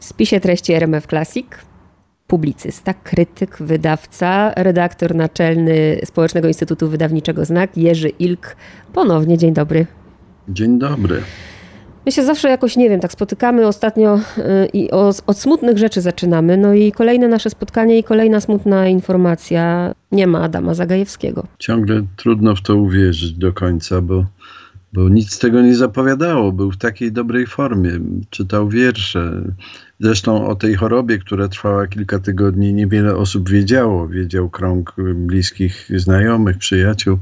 W 0.00 0.04
spisie 0.04 0.40
treści 0.40 0.72
RMF 0.72 1.06
Classic 1.06 1.46
publicysta, 2.26 2.94
krytyk, 2.94 3.56
wydawca, 3.60 4.52
redaktor 4.56 5.14
naczelny 5.14 6.00
Społecznego 6.04 6.48
Instytutu 6.48 6.88
Wydawniczego 6.88 7.44
Znak, 7.44 7.76
Jerzy 7.76 8.08
Ilk. 8.08 8.56
Ponownie 8.92 9.38
dzień 9.38 9.54
dobry. 9.54 9.86
Dzień 10.48 10.78
dobry. 10.78 11.22
My 12.06 12.12
się 12.12 12.22
zawsze 12.22 12.48
jakoś, 12.48 12.76
nie 12.76 12.90
wiem, 12.90 13.00
tak 13.00 13.12
spotykamy 13.12 13.66
ostatnio 13.66 14.16
y, 14.16 14.66
i 14.72 14.90
od 15.26 15.38
smutnych 15.38 15.78
rzeczy 15.78 16.00
zaczynamy. 16.00 16.56
No 16.56 16.74
i 16.74 16.92
kolejne 16.92 17.28
nasze 17.28 17.50
spotkanie 17.50 17.98
i 17.98 18.04
kolejna 18.04 18.40
smutna 18.40 18.88
informacja. 18.88 19.94
Nie 20.12 20.26
ma 20.26 20.42
Adama 20.42 20.74
Zagajewskiego. 20.74 21.46
Ciągle 21.58 22.02
trudno 22.16 22.56
w 22.56 22.62
to 22.62 22.76
uwierzyć 22.76 23.32
do 23.32 23.52
końca, 23.52 24.02
bo 24.02 24.24
bo 24.92 25.08
nic 25.08 25.32
z 25.32 25.38
tego 25.38 25.62
nie 25.62 25.74
zapowiadało. 25.74 26.52
Był 26.52 26.70
w 26.70 26.76
takiej 26.76 27.12
dobrej 27.12 27.46
formie, 27.46 27.90
czytał 28.30 28.68
wiersze. 28.68 29.42
Zresztą 30.00 30.46
o 30.46 30.54
tej 30.54 30.74
chorobie, 30.74 31.18
która 31.18 31.48
trwała 31.48 31.86
kilka 31.86 32.18
tygodni, 32.18 32.74
niewiele 32.74 33.16
osób 33.16 33.50
wiedziało. 33.50 34.08
Wiedział 34.08 34.50
krąg 34.50 34.94
bliskich 35.14 35.88
znajomych, 35.96 36.58
przyjaciół 36.58 37.18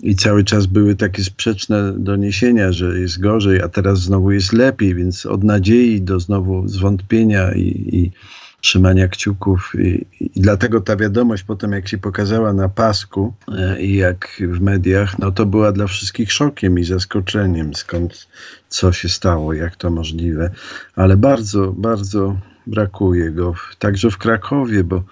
i 0.00 0.16
cały 0.16 0.44
czas 0.44 0.66
były 0.66 0.96
takie 0.96 1.24
sprzeczne 1.24 1.92
doniesienia, 1.96 2.72
że 2.72 3.00
jest 3.00 3.20
gorzej, 3.20 3.62
a 3.62 3.68
teraz 3.68 4.00
znowu 4.00 4.30
jest 4.30 4.52
lepiej, 4.52 4.94
więc 4.94 5.26
od 5.26 5.44
nadziei 5.44 6.02
do 6.02 6.20
znowu 6.20 6.68
zwątpienia 6.68 7.52
i, 7.54 7.88
i 7.92 8.10
trzymania 8.60 9.08
kciuków 9.08 9.72
i, 9.78 10.06
i, 10.20 10.30
dlatego 10.36 10.80
ta 10.80 10.96
wiadomość 10.96 11.42
potem 11.42 11.72
jak 11.72 11.88
się 11.88 11.98
pokazała 11.98 12.52
na 12.52 12.68
pasku 12.68 13.34
e, 13.58 13.82
i 13.82 13.96
jak 13.96 14.28
w 14.40 14.60
mediach, 14.60 15.18
no 15.18 15.32
to 15.32 15.46
była 15.46 15.72
dla 15.72 15.86
wszystkich 15.86 16.32
szokiem 16.32 16.78
i 16.78 16.84
zaskoczeniem, 16.84 17.74
skąd, 17.74 18.28
co 18.68 18.92
się 18.92 19.08
stało, 19.08 19.52
jak 19.52 19.76
to 19.76 19.90
możliwe, 19.90 20.50
ale 20.96 21.16
bardzo, 21.16 21.72
bardzo 21.72 22.36
brakuje 22.66 23.30
go, 23.30 23.54
także 23.78 24.10
w 24.10 24.18
Krakowie, 24.18 24.84
bo 24.84 25.02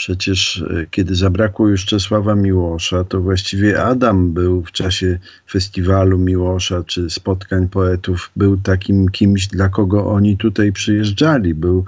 Przecież 0.00 0.64
e, 0.70 0.86
kiedy 0.90 1.14
zabrakło 1.14 1.68
już 1.68 1.84
Czesława 1.84 2.34
Miłosza, 2.34 3.04
to 3.04 3.20
właściwie 3.20 3.82
Adam 3.82 4.32
był 4.32 4.62
w 4.62 4.72
czasie 4.72 5.18
festiwalu 5.50 6.18
Miłosza 6.18 6.84
czy 6.86 7.10
spotkań 7.10 7.68
poetów, 7.68 8.30
był 8.36 8.56
takim 8.56 9.08
kimś, 9.08 9.46
dla 9.46 9.68
kogo 9.68 10.06
oni 10.06 10.36
tutaj 10.36 10.72
przyjeżdżali. 10.72 11.54
Był 11.54 11.84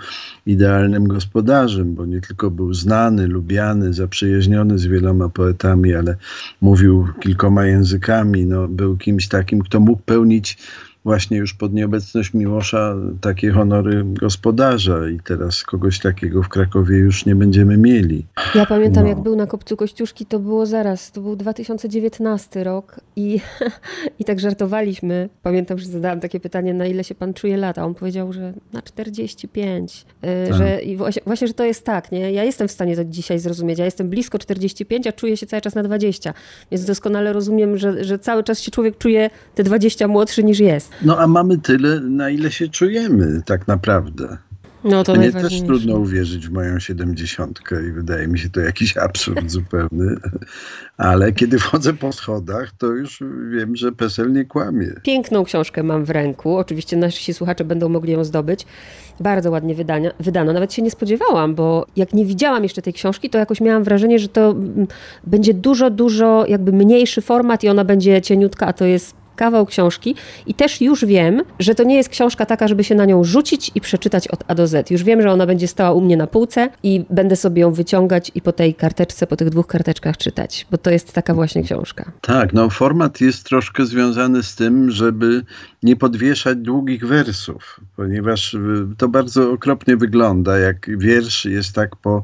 idealnym 0.46 1.08
gospodarzem, 1.08 1.94
bo 1.94 2.06
nie 2.06 2.20
tylko 2.20 2.50
był 2.50 2.74
znany, 2.74 3.26
lubiany, 3.26 3.92
zaprzyjaźniony 3.92 4.78
z 4.78 4.86
wieloma 4.86 5.28
poetami, 5.28 5.94
ale 5.94 6.16
mówił 6.60 7.08
kilkoma 7.20 7.66
językami. 7.66 8.46
No, 8.46 8.68
był 8.68 8.96
kimś 8.96 9.28
takim, 9.28 9.62
kto 9.62 9.80
mógł 9.80 10.02
pełnić 10.02 10.58
właśnie 11.04 11.36
już 11.36 11.54
pod 11.54 11.72
nieobecność 11.72 12.34
Miłosza 12.34 12.94
takie 13.20 13.50
honory 13.50 14.04
gospodarza 14.04 15.08
i 15.08 15.20
teraz 15.20 15.62
kogoś 15.62 15.98
takiego 15.98 16.42
w 16.42 16.48
Krakowie 16.48 16.98
już 16.98 17.26
nie 17.26 17.34
będziemy 17.34 17.76
mieli. 17.76 18.26
Ja 18.54 18.66
pamiętam, 18.66 19.02
no. 19.02 19.08
jak 19.08 19.20
był 19.20 19.36
na 19.36 19.46
Kopcu 19.46 19.76
Kościuszki, 19.76 20.26
to 20.26 20.38
było 20.38 20.66
zaraz, 20.66 21.12
to 21.12 21.20
był 21.20 21.36
2019 21.36 22.64
rok 22.64 23.00
i, 23.16 23.40
i 24.18 24.24
tak 24.24 24.40
żartowaliśmy. 24.40 25.28
Pamiętam, 25.42 25.78
że 25.78 25.86
zadałam 25.86 26.20
takie 26.20 26.40
pytanie, 26.40 26.74
na 26.74 26.86
ile 26.86 27.04
się 27.04 27.14
pan 27.14 27.34
czuje 27.34 27.56
lata? 27.56 27.84
On 27.84 27.94
powiedział, 27.94 28.32
że 28.32 28.52
na 28.72 28.82
45. 28.82 30.06
Y, 30.24 30.48
tak. 30.48 30.58
Że, 30.58 30.82
I 30.82 30.96
właśnie, 30.96 31.22
właśnie, 31.26 31.46
że 31.46 31.54
to 31.54 31.64
jest 31.64 31.84
tak, 31.84 32.12
nie? 32.12 32.32
Ja 32.32 32.44
jestem 32.44 32.68
w 32.68 32.72
stanie 32.72 32.96
to 32.96 33.04
dzisiaj 33.04 33.38
zrozumieć. 33.38 33.78
Ja 33.78 33.84
jestem 33.84 34.08
blisko 34.08 34.38
45, 34.38 35.06
a 35.06 35.12
czuję 35.12 35.36
się 35.36 35.46
cały 35.46 35.60
czas 35.60 35.74
na 35.74 35.82
20. 35.82 36.34
Więc 36.70 36.84
doskonale 36.84 37.32
rozumiem, 37.32 37.78
że, 37.78 38.04
że 38.04 38.18
cały 38.18 38.44
czas 38.44 38.60
się 38.60 38.70
człowiek 38.70 38.98
czuje 38.98 39.30
te 39.54 39.62
20 39.62 40.08
młodszy 40.08 40.44
niż 40.44 40.60
jest. 40.60 40.91
No 41.02 41.18
a 41.18 41.26
mamy 41.26 41.58
tyle, 41.58 42.00
na 42.00 42.30
ile 42.30 42.50
się 42.50 42.68
czujemy 42.68 43.42
tak 43.46 43.68
naprawdę. 43.68 44.38
No 44.84 45.04
to 45.04 45.14
Mnie 45.14 45.32
też 45.32 45.62
trudno 45.62 45.96
uwierzyć 45.96 46.48
w 46.48 46.52
moją 46.52 46.78
siedemdziesiątkę 46.78 47.86
i 47.88 47.92
wydaje 47.92 48.28
mi 48.28 48.38
się 48.38 48.50
to 48.50 48.60
jakiś 48.60 48.96
absurd 49.06 49.50
zupełny. 49.50 50.16
Ale 50.96 51.32
kiedy 51.32 51.58
wchodzę 51.58 51.92
po 51.92 52.12
schodach, 52.12 52.70
to 52.78 52.86
już 52.86 53.22
wiem, 53.50 53.76
że 53.76 53.92
PESEL 53.92 54.32
nie 54.32 54.44
kłamie. 54.44 54.92
Piękną 55.02 55.44
książkę 55.44 55.82
mam 55.82 56.04
w 56.04 56.10
ręku. 56.10 56.56
Oczywiście 56.56 56.96
nasi 56.96 57.34
słuchacze 57.34 57.64
będą 57.64 57.88
mogli 57.88 58.12
ją 58.12 58.24
zdobyć. 58.24 58.66
Bardzo 59.20 59.50
ładnie 59.50 59.74
wydania, 59.74 60.10
wydano. 60.20 60.52
Nawet 60.52 60.72
się 60.72 60.82
nie 60.82 60.90
spodziewałam, 60.90 61.54
bo 61.54 61.86
jak 61.96 62.12
nie 62.12 62.24
widziałam 62.24 62.62
jeszcze 62.62 62.82
tej 62.82 62.92
książki, 62.92 63.30
to 63.30 63.38
jakoś 63.38 63.60
miałam 63.60 63.84
wrażenie, 63.84 64.18
że 64.18 64.28
to 64.28 64.50
mm, 64.50 64.86
będzie 65.26 65.54
dużo, 65.54 65.90
dużo 65.90 66.44
jakby 66.48 66.72
mniejszy 66.72 67.20
format 67.20 67.64
i 67.64 67.68
ona 67.68 67.84
będzie 67.84 68.22
cieniutka, 68.22 68.66
a 68.66 68.72
to 68.72 68.84
jest 68.84 69.21
kawał 69.36 69.66
książki 69.66 70.14
i 70.46 70.54
też 70.54 70.80
już 70.80 71.04
wiem, 71.04 71.42
że 71.58 71.74
to 71.74 71.82
nie 71.82 71.96
jest 71.96 72.08
książka 72.08 72.46
taka, 72.46 72.68
żeby 72.68 72.84
się 72.84 72.94
na 72.94 73.04
nią 73.04 73.24
rzucić 73.24 73.70
i 73.74 73.80
przeczytać 73.80 74.28
od 74.28 74.44
A 74.48 74.54
do 74.54 74.66
Z. 74.66 74.90
Już 74.90 75.02
wiem, 75.02 75.22
że 75.22 75.30
ona 75.30 75.46
będzie 75.46 75.68
stała 75.68 75.92
u 75.92 76.00
mnie 76.00 76.16
na 76.16 76.26
półce 76.26 76.68
i 76.82 77.04
będę 77.10 77.36
sobie 77.36 77.62
ją 77.62 77.72
wyciągać 77.72 78.30
i 78.34 78.40
po 78.40 78.52
tej 78.52 78.74
karteczce, 78.74 79.26
po 79.26 79.36
tych 79.36 79.50
dwóch 79.50 79.66
karteczkach 79.66 80.16
czytać, 80.16 80.66
bo 80.70 80.78
to 80.78 80.90
jest 80.90 81.12
taka 81.12 81.34
właśnie 81.34 81.62
książka. 81.62 82.12
Tak, 82.20 82.52
no 82.52 82.70
format 82.70 83.20
jest 83.20 83.44
troszkę 83.44 83.86
związany 83.86 84.42
z 84.42 84.54
tym, 84.54 84.90
żeby 84.90 85.42
nie 85.82 85.96
podwieszać 85.96 86.58
długich 86.58 87.06
wersów, 87.06 87.80
ponieważ 87.96 88.54
y, 88.54 88.86
to 88.98 89.08
bardzo 89.08 89.52
okropnie 89.52 89.96
wygląda, 89.96 90.58
jak 90.58 90.98
wiersz 90.98 91.44
jest 91.44 91.74
tak 91.74 91.96
po, 91.96 92.22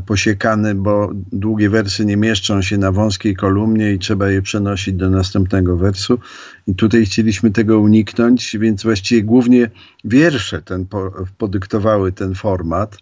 posiekany, 0.00 0.74
bo 0.74 1.10
długie 1.32 1.70
wersy 1.70 2.04
nie 2.04 2.16
mieszczą 2.16 2.62
się 2.62 2.78
na 2.78 2.92
wąskiej 2.92 3.36
kolumnie 3.36 3.92
i 3.92 3.98
trzeba 3.98 4.30
je 4.30 4.42
przenosić 4.42 4.94
do 4.94 5.10
następnego 5.10 5.76
wersu. 5.76 6.18
I 6.66 6.74
tutaj 6.74 7.06
chcieliśmy 7.06 7.50
tego 7.50 7.80
uniknąć, 7.80 8.56
więc 8.60 8.82
właściwie 8.82 9.22
głównie 9.22 9.70
wiersze 10.04 10.62
ten 10.62 10.86
podyktowały 11.38 12.12
ten 12.12 12.34
format. 12.34 12.98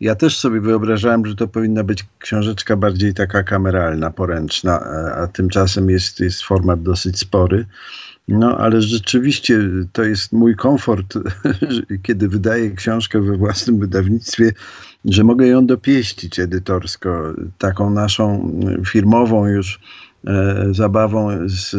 Ja 0.00 0.14
też 0.14 0.38
sobie 0.38 0.60
wyobrażałem, 0.60 1.26
że 1.26 1.34
to 1.34 1.48
powinna 1.48 1.84
być 1.84 2.04
książeczka 2.18 2.76
bardziej 2.76 3.14
taka 3.14 3.42
kameralna, 3.42 4.10
poręczna, 4.10 4.80
a 5.16 5.26
tymczasem 5.26 5.90
jest, 5.90 6.20
jest 6.20 6.42
format 6.42 6.82
dosyć 6.82 7.18
spory. 7.18 7.66
No, 8.28 8.58
ale 8.58 8.82
rzeczywiście 8.82 9.58
to 9.92 10.04
jest 10.04 10.32
mój 10.32 10.56
komfort, 10.56 11.14
kiedy 12.02 12.28
wydaję 12.28 12.70
książkę 12.70 13.20
we 13.20 13.36
własnym 13.36 13.78
wydawnictwie, 13.78 14.52
że 15.06 15.24
mogę 15.24 15.46
ją 15.46 15.66
dopieścić 15.66 16.38
edytorsko, 16.38 17.34
taką 17.58 17.90
naszą 17.90 18.52
firmową 18.86 19.46
już 19.46 19.80
e, 20.26 20.66
zabawą 20.70 21.28
z 21.44 21.74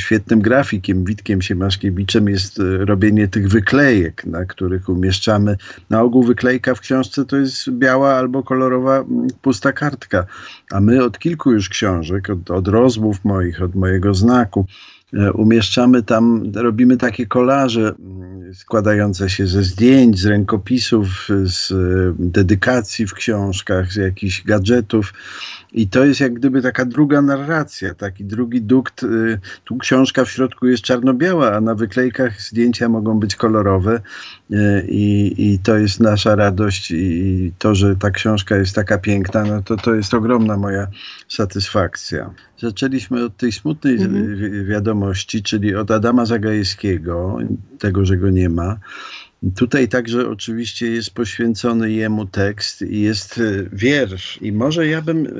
świetnym 0.00 0.40
grafikiem, 0.40 1.04
Witkiem 1.04 1.42
Siemaszkiewiczem 1.42 2.28
jest 2.28 2.60
e, 2.60 2.84
robienie 2.84 3.28
tych 3.28 3.48
wyklejek, 3.48 4.24
na 4.24 4.44
których 4.44 4.88
umieszczamy. 4.88 5.56
Na 5.90 6.02
ogół 6.02 6.22
wyklejka 6.22 6.74
w 6.74 6.80
książce 6.80 7.24
to 7.24 7.36
jest 7.36 7.70
biała 7.70 8.14
albo 8.14 8.42
kolorowa 8.42 9.04
pusta 9.42 9.72
kartka, 9.72 10.26
a 10.70 10.80
my 10.80 11.04
od 11.04 11.18
kilku 11.18 11.52
już 11.52 11.68
książek, 11.68 12.30
od, 12.30 12.50
od 12.50 12.68
rozmów 12.68 13.24
moich, 13.24 13.62
od 13.62 13.74
mojego 13.74 14.14
znaku, 14.14 14.66
umieszczamy 15.34 16.02
tam, 16.02 16.52
robimy 16.54 16.96
takie 16.96 17.26
kolaże 17.26 17.94
mm, 17.98 18.32
składające 18.54 19.30
się 19.30 19.46
ze 19.46 19.62
zdjęć, 19.62 20.18
z 20.18 20.26
rękopisów, 20.26 21.28
z 21.44 21.72
e, 21.72 21.74
dedykacji 22.18 23.06
w 23.06 23.14
książkach, 23.14 23.92
z 23.92 23.96
jakichś 23.96 24.44
gadżetów. 24.44 25.12
I 25.72 25.88
to 25.88 26.04
jest 26.04 26.20
jak 26.20 26.34
gdyby 26.34 26.62
taka 26.62 26.84
druga 26.84 27.22
narracja, 27.22 27.94
taki 27.94 28.24
drugi 28.24 28.62
dukt. 28.62 29.02
Y, 29.02 29.40
tu 29.64 29.78
książka 29.78 30.24
w 30.24 30.30
środku 30.30 30.66
jest 30.66 30.82
czarno-biała, 30.82 31.52
a 31.52 31.60
na 31.60 31.74
wyklejkach 31.74 32.42
zdjęcia 32.42 32.88
mogą 32.88 33.20
być 33.20 33.36
kolorowe. 33.36 34.00
I, 34.88 35.34
i 35.38 35.58
to 35.58 35.78
jest 35.78 36.00
nasza 36.00 36.34
radość. 36.34 36.90
I 36.90 37.52
to, 37.58 37.74
że 37.74 37.96
ta 37.96 38.10
książka 38.10 38.56
jest 38.56 38.74
taka 38.74 38.98
piękna, 38.98 39.44
no 39.44 39.62
to, 39.62 39.76
to 39.76 39.94
jest 39.94 40.14
ogromna 40.14 40.56
moja 40.56 40.86
satysfakcja. 41.28 42.30
Zaczęliśmy 42.58 43.24
od 43.24 43.36
tej 43.36 43.52
smutnej 43.52 43.94
mhm. 43.94 44.66
wiadomości, 44.66 45.01
czyli 45.44 45.74
od 45.74 45.90
Adama 45.90 46.26
Zagajewskiego, 46.26 47.38
tego, 47.78 48.04
że 48.04 48.16
go 48.16 48.30
nie 48.30 48.48
ma. 48.48 48.78
Tutaj 49.56 49.88
także 49.88 50.28
oczywiście 50.28 50.86
jest 50.86 51.10
poświęcony 51.10 51.92
jemu 51.92 52.26
tekst 52.26 52.82
i 52.82 53.00
jest 53.00 53.38
e, 53.38 53.42
wiersz. 53.72 54.38
I 54.42 54.52
może 54.52 54.86
ja 54.86 55.02
bym, 55.02 55.26
e, 55.26 55.30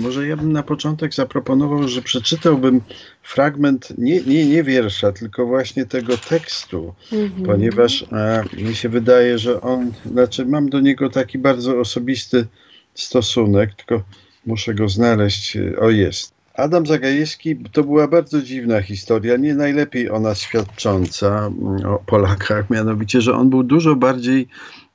może 0.00 0.26
ja 0.26 0.36
bym 0.36 0.52
na 0.52 0.62
początek 0.62 1.14
zaproponował, 1.14 1.88
że 1.88 2.02
przeczytałbym 2.02 2.80
fragment 3.22 3.98
nie, 3.98 4.20
nie, 4.20 4.46
nie 4.46 4.62
wiersza, 4.62 5.12
tylko 5.12 5.46
właśnie 5.46 5.86
tego 5.86 6.16
tekstu, 6.16 6.94
mhm. 7.12 7.42
ponieważ 7.42 8.04
a, 8.10 8.42
mi 8.62 8.74
się 8.74 8.88
wydaje, 8.88 9.38
że 9.38 9.60
on, 9.60 9.92
znaczy 10.06 10.46
mam 10.46 10.68
do 10.68 10.80
niego 10.80 11.10
taki 11.10 11.38
bardzo 11.38 11.80
osobisty 11.80 12.46
stosunek, 12.94 13.74
tylko 13.74 14.02
muszę 14.46 14.74
go 14.74 14.88
znaleźć. 14.88 15.58
O 15.80 15.90
jest. 15.90 16.41
Adam 16.54 16.86
Zagajewski 16.86 17.56
to 17.72 17.84
była 17.84 18.08
bardzo 18.08 18.42
dziwna 18.42 18.82
historia, 18.82 19.36
nie 19.36 19.54
najlepiej 19.54 20.10
ona 20.10 20.34
świadcząca 20.34 21.46
mm, 21.46 21.86
o 21.86 21.98
Polakach, 21.98 22.70
mianowicie, 22.70 23.20
że 23.20 23.34
on 23.34 23.50
był 23.50 23.62
dużo 23.62 23.96
bardziej 23.96 24.48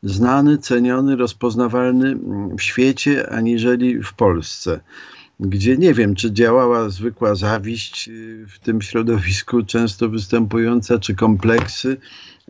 znany, 0.04 0.58
ceniony, 0.58 1.16
rozpoznawalny 1.16 2.08
mm, 2.08 2.58
w 2.58 2.62
świecie 2.62 3.30
aniżeli 3.30 4.04
w 4.04 4.14
Polsce 4.14 4.80
gdzie 5.40 5.78
nie 5.78 5.94
wiem, 5.94 6.16
czy 6.16 6.32
działała 6.32 6.90
zwykła 6.90 7.36
zawiść 7.36 8.08
y, 8.08 8.46
w 8.50 8.60
tym 8.60 8.82
środowisku 8.82 9.64
często 9.64 10.10
występująca, 10.10 11.00
czy 11.00 11.16
kompleksy, 11.16 11.98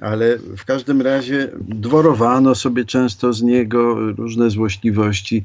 ale 0.01 0.37
w 0.37 0.65
każdym 0.65 1.01
razie 1.01 1.49
dworowano 1.61 2.55
sobie 2.55 2.85
często 2.85 3.33
z 3.33 3.41
niego 3.41 4.11
różne 4.11 4.49
złośliwości. 4.49 5.43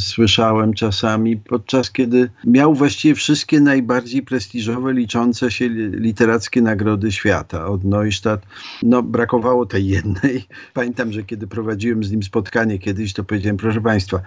Słyszałem 0.00 0.74
czasami, 0.74 1.36
podczas 1.36 1.90
kiedy 1.90 2.30
miał 2.44 2.74
właściwie 2.74 3.14
wszystkie 3.14 3.60
najbardziej 3.60 4.22
prestiżowe, 4.22 4.92
liczące 4.92 5.50
się 5.50 5.68
literackie 5.90 6.62
nagrody 6.62 7.12
świata. 7.12 7.66
Od 7.66 7.84
Neustadt, 7.84 8.46
no 8.82 9.02
brakowało 9.02 9.66
tej 9.66 9.86
jednej. 9.86 10.44
Pamiętam, 10.74 11.12
że 11.12 11.22
kiedy 11.22 11.46
prowadziłem 11.46 12.04
z 12.04 12.10
nim 12.10 12.22
spotkanie 12.22 12.78
kiedyś, 12.78 13.12
to 13.12 13.24
powiedziałem, 13.24 13.56
proszę 13.56 13.80
Państwa, 13.80 14.20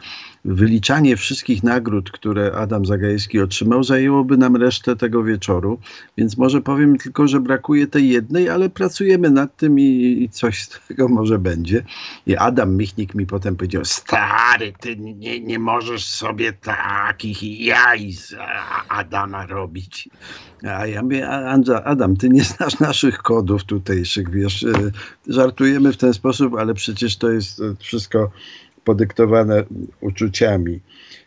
wyliczanie 0.46 1.18
wszystkich 1.18 1.64
nagród, 1.64 2.12
które 2.12 2.52
Adam 2.56 2.86
Zagajewski 2.86 3.40
otrzymał, 3.40 3.84
zajęłoby 3.84 4.38
nam 4.38 4.56
resztę 4.56 4.96
tego 4.96 5.24
wieczoru, 5.24 5.80
więc 6.18 6.38
może 6.38 6.62
powiem 6.62 6.98
tylko, 6.98 7.28
że 7.28 7.40
brakuje 7.40 7.88
tej 7.88 8.10
jednej, 8.10 8.50
ale 8.50 8.70
pracujemy 8.70 9.30
nad 9.30 9.58
tym 9.58 9.67
i, 9.80 10.24
i 10.24 10.30
coś 10.30 10.62
z 10.62 10.88
tego 10.88 11.08
może 11.08 11.40
będzie. 11.40 11.84
I 12.26 12.36
Adam 12.36 12.76
Michnik 12.76 13.16
mi 13.16 13.26
potem 13.26 13.56
powiedział, 13.56 13.86
stary, 13.86 14.74
ty 14.80 14.98
nie, 14.98 15.40
nie 15.40 15.60
możesz 15.60 16.06
sobie 16.06 16.54
takich 16.54 17.62
jaj 17.62 18.12
z 18.12 18.36
Adama 18.90 19.46
robić. 19.46 20.10
A 20.64 20.88
ja 20.88 21.04
mówię, 21.04 21.30
Adam, 21.86 22.18
ty 22.18 22.30
nie 22.30 22.44
znasz 22.44 22.80
naszych 22.80 23.18
kodów 23.18 23.64
tutejszych, 23.64 24.30
wiesz, 24.30 24.64
e, 24.64 24.92
żartujemy 25.28 25.94
w 25.94 25.98
ten 25.98 26.14
sposób, 26.14 26.56
ale 26.56 26.74
przecież 26.74 27.18
to 27.18 27.30
jest 27.30 27.62
wszystko 27.80 28.32
podyktowane 28.88 29.64
uczuciami. 30.02 30.80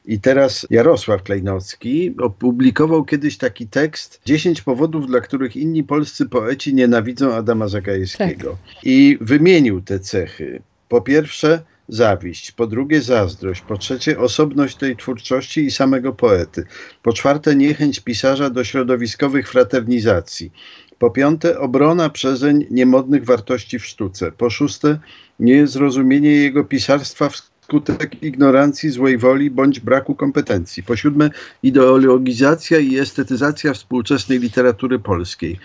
I 0.07 0.21
teraz 0.21 0.67
Jarosław 0.71 1.23
Klejnocki 1.23 2.15
opublikował 2.19 3.05
kiedyś 3.05 3.39
taki 3.39 3.67
tekst 3.67 4.21
10 4.25 4.62
powodów, 4.62 5.07
dla 5.07 5.21
których 5.21 5.57
inni 5.57 5.85
polscy 5.85 6.27
poeci 6.27 6.75
nienawidzą 6.75 7.35
Adama 7.35 7.69
Zagajewskiego. 7.69 8.51
Tak. 8.51 8.85
I 8.85 9.19
wymienił 9.21 9.81
te 9.81 9.99
cechy. 9.99 10.62
Po 10.89 11.01
pierwsze 11.01 11.62
zawiść, 11.89 12.53
po 12.53 12.67
drugie 12.67 13.03
zazdrość, 13.03 13.61
po 13.61 13.79
trzecie 13.79 14.19
osobność 14.19 14.77
tej 14.77 14.97
twórczości 14.97 15.65
i 15.65 15.71
samego 15.71 16.13
poety, 16.13 16.65
po 17.03 17.13
czwarte 17.13 17.56
niechęć 17.56 18.01
pisarza 18.01 18.51
do 18.51 18.65
środowiskowych 18.65 19.49
fraternizacji, 19.49 20.53
po 20.99 21.11
piąte 21.11 21.59
obrona 21.59 22.11
przezeń 22.11 22.67
niemodnych 22.71 23.25
wartości 23.25 23.79
w 23.79 23.87
sztuce, 23.87 24.33
po 24.33 24.51
szóste 24.51 24.99
niezrozumienie 25.41 26.31
jego 26.31 26.65
pisarstwa 26.65 27.29
wskutek 27.29 28.23
ignorancji, 28.23 28.91
złej 28.91 29.19
woli 29.19 29.51
bądź 29.51 29.81
braku 29.81 30.15
kompetencji. 30.15 30.83
Po 30.83 30.97
siódme, 30.97 31.31
ideologizacja 31.63 32.79
i 32.79 32.99
estetyzacja 32.99 33.75
współczesnej 33.75 34.39
literatury 34.39 34.99
polskiej. 34.99 35.59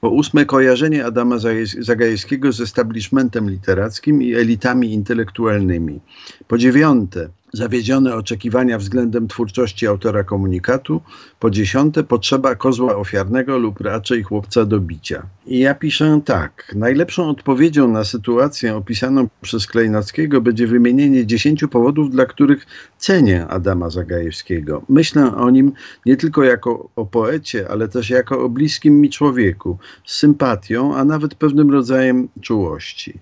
Po 0.00 0.08
ósme, 0.08 0.46
kojarzenie 0.46 1.04
Adama 1.06 1.36
Zagajewskiego 1.78 2.52
z 2.52 2.60
establishmentem 2.60 3.50
literackim 3.50 4.22
i 4.22 4.34
elitami 4.34 4.92
intelektualnymi. 4.92 6.00
Po 6.48 6.58
dziewiąte, 6.58 7.28
zawiedzione 7.52 8.14
oczekiwania 8.14 8.78
względem 8.78 9.28
twórczości 9.28 9.86
autora 9.86 10.24
komunikatu. 10.24 11.00
Po 11.38 11.50
dziesiąte, 11.50 12.04
potrzeba 12.04 12.54
kozła 12.54 12.96
ofiarnego 12.96 13.58
lub 13.58 13.80
raczej 13.80 14.22
chłopca 14.22 14.64
do 14.64 14.80
bicia. 14.80 15.22
I 15.46 15.58
ja 15.58 15.74
piszę 15.74 16.20
tak. 16.24 16.72
Najlepszą 16.76 17.28
odpowiedzią 17.28 17.88
na 17.88 18.04
sytuację 18.04 18.76
opisaną 18.76 19.28
przez 19.42 19.66
Klejnockiego 19.66 20.40
będzie 20.40 20.66
wymienienie 20.66 21.26
dziesięciu 21.26 21.68
powodów, 21.68 22.10
dla 22.10 22.26
których 22.26 22.66
cenię 22.98 23.46
Adama 23.46 23.90
Zagajewskiego. 23.90 24.82
Myślę 24.88 25.34
o 25.36 25.50
nim 25.50 25.72
nie 26.06 26.16
tylko 26.16 26.44
jako 26.44 26.88
o 26.96 27.06
poecie, 27.06 27.68
ale 27.70 27.88
też 27.88 28.10
jako 28.10 28.44
o 28.44 28.48
bliskim 28.48 29.00
mi 29.00 29.10
człowieku, 29.10 29.78
z 30.04 30.16
sympatią, 30.16 30.96
a 30.96 31.04
nawet 31.04 31.34
pewnym 31.34 31.70
rodzajem 31.70 32.28
czułości. 32.40 33.20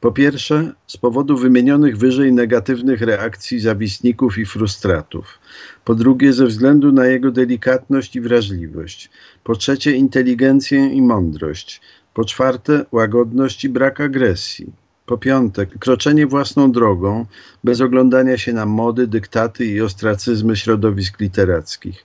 Po 0.00 0.12
pierwsze, 0.12 0.72
z 0.86 0.96
powodu 0.96 1.36
wymienionych 1.36 1.98
wyżej 1.98 2.32
negatywnych 2.32 3.02
reakcji 3.02 3.60
zawistników 3.60 4.38
i 4.38 4.46
frustratów. 4.46 5.38
Po 5.84 5.94
drugie, 5.94 6.32
ze 6.32 6.46
względu 6.46 6.92
na 6.92 7.06
jego 7.06 7.30
delikatność 7.30 8.16
i 8.16 8.20
wrażliwość. 8.20 9.10
Po 9.44 9.56
trzecie, 9.56 9.92
inteligencję 9.92 10.86
i 10.86 11.02
mądrość. 11.02 11.80
Po 12.14 12.24
czwarte, 12.24 12.86
łagodność 12.92 13.64
i 13.64 13.68
brak 13.68 14.00
agresji. 14.00 14.72
Po 15.06 15.18
piąte, 15.18 15.66
kroczenie 15.66 16.26
własną 16.26 16.72
drogą, 16.72 17.26
bez 17.64 17.80
oglądania 17.80 18.38
się 18.38 18.52
na 18.52 18.66
mody, 18.66 19.06
dyktaty 19.06 19.64
i 19.64 19.80
ostracyzmy 19.80 20.56
środowisk 20.56 21.20
literackich. 21.20 22.04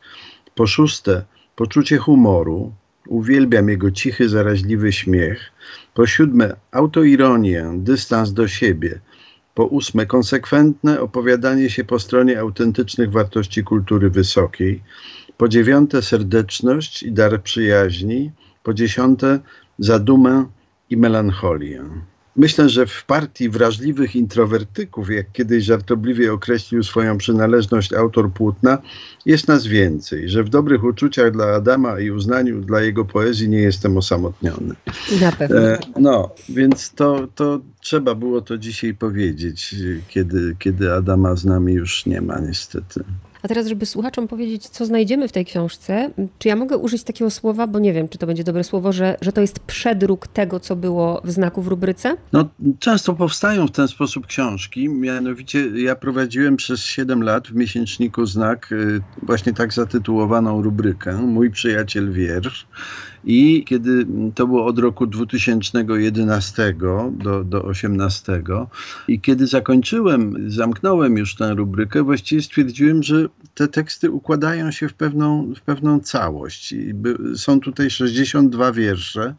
Po 0.55 0.67
szóste, 0.67 1.23
poczucie 1.55 1.97
humoru. 1.97 2.73
Uwielbiam 3.07 3.69
jego 3.69 3.91
cichy, 3.91 4.29
zaraźliwy 4.29 4.91
śmiech. 4.91 5.51
Po 5.93 6.07
siódme, 6.07 6.55
autoironię, 6.71 7.71
dystans 7.75 8.33
do 8.33 8.47
siebie. 8.47 8.99
Po 9.53 9.65
ósme, 9.65 10.05
konsekwentne 10.05 11.01
opowiadanie 11.01 11.69
się 11.69 11.83
po 11.83 11.99
stronie 11.99 12.39
autentycznych 12.39 13.11
wartości 13.11 13.63
kultury 13.63 14.09
wysokiej. 14.09 14.83
Po 15.37 15.47
dziewiąte, 15.47 16.01
serdeczność 16.01 17.03
i 17.03 17.11
dar 17.11 17.43
przyjaźni. 17.43 18.31
Po 18.63 18.73
dziesiąte, 18.73 19.39
zadumę 19.79 20.45
i 20.89 20.97
melancholię. 20.97 21.83
Myślę, 22.35 22.69
że 22.69 22.85
w 22.85 23.05
partii 23.05 23.49
wrażliwych 23.49 24.15
introwertyków, 24.15 25.09
jak 25.09 25.31
kiedyś 25.31 25.63
żartobliwie 25.63 26.33
określił 26.33 26.83
swoją 26.83 27.17
przynależność 27.17 27.93
autor 27.93 28.31
płótna, 28.31 28.77
jest 29.25 29.47
nas 29.47 29.67
więcej, 29.67 30.29
że 30.29 30.43
w 30.43 30.49
dobrych 30.49 30.83
uczuciach 30.83 31.31
dla 31.31 31.45
Adama 31.45 31.99
i 31.99 32.11
uznaniu 32.11 32.61
dla 32.61 32.81
jego 32.81 33.05
poezji 33.05 33.49
nie 33.49 33.57
jestem 33.57 33.97
osamotniony. 33.97 34.75
Na 35.21 35.31
pewno. 35.31 35.61
E, 35.61 35.79
no, 35.99 36.29
więc 36.49 36.91
to, 36.91 37.27
to 37.35 37.59
trzeba 37.83 38.15
było 38.15 38.41
to 38.41 38.57
dzisiaj 38.57 38.93
powiedzieć, 38.93 39.75
kiedy, 40.07 40.55
kiedy 40.59 40.93
Adama 40.93 41.35
z 41.35 41.45
nami 41.45 41.73
już 41.73 42.05
nie 42.05 42.21
ma 42.21 42.39
niestety. 42.39 43.03
A 43.43 43.47
teraz, 43.47 43.67
żeby 43.67 43.85
słuchaczom 43.85 44.27
powiedzieć, 44.27 44.67
co 44.67 44.85
znajdziemy 44.85 45.27
w 45.27 45.31
tej 45.31 45.45
książce, 45.45 46.11
czy 46.39 46.47
ja 46.47 46.55
mogę 46.55 46.77
użyć 46.77 47.03
takiego 47.03 47.31
słowa, 47.31 47.67
bo 47.67 47.79
nie 47.79 47.93
wiem, 47.93 48.09
czy 48.09 48.17
to 48.17 48.27
będzie 48.27 48.43
dobre 48.43 48.63
słowo, 48.63 48.91
że, 48.91 49.17
że 49.21 49.31
to 49.31 49.41
jest 49.41 49.59
przedruk 49.59 50.27
tego, 50.27 50.59
co 50.59 50.75
było 50.75 51.21
w 51.23 51.31
znaku 51.31 51.61
w 51.61 51.67
rubryce? 51.67 52.17
No, 52.33 52.49
często 52.79 53.13
powstają 53.13 53.67
w 53.67 53.71
ten 53.71 53.87
sposób 53.87 54.27
książki. 54.27 54.89
Mianowicie 54.89 55.81
ja 55.81 55.95
prowadziłem 55.95 56.57
przez 56.57 56.79
7 56.79 57.23
lat 57.23 57.47
w 57.47 57.55
miesięczniku 57.55 58.25
Znak 58.25 58.71
y, 58.71 59.01
właśnie 59.21 59.53
tak 59.53 59.73
zatytułowaną 59.73 60.61
rubrykę 60.61 61.13
Mój 61.13 61.51
przyjaciel 61.51 62.11
wiersz. 62.11 62.67
I 63.25 63.63
kiedy 63.67 64.05
to 64.35 64.47
było 64.47 64.65
od 64.65 64.79
roku 64.79 65.07
2011 65.07 66.75
do, 67.11 67.43
do 67.43 67.63
18 67.63 68.43
i 69.07 69.21
kiedy 69.21 69.47
zakończyłem, 69.47 70.35
zamknąłem 70.47 71.17
już 71.17 71.35
tę 71.35 71.53
rubrykę, 71.53 72.03
właściwie 72.03 72.41
stwierdziłem, 72.41 73.03
że 73.03 73.29
te 73.53 73.67
teksty 73.67 74.11
układają 74.11 74.71
się 74.71 74.89
w 74.89 74.93
pewną, 74.93 75.53
w 75.57 75.61
pewną 75.61 75.99
całość. 75.99 76.71
I 76.71 76.93
są 77.35 77.59
tutaj 77.59 77.89
62 77.89 78.71
wiersze 78.71 79.35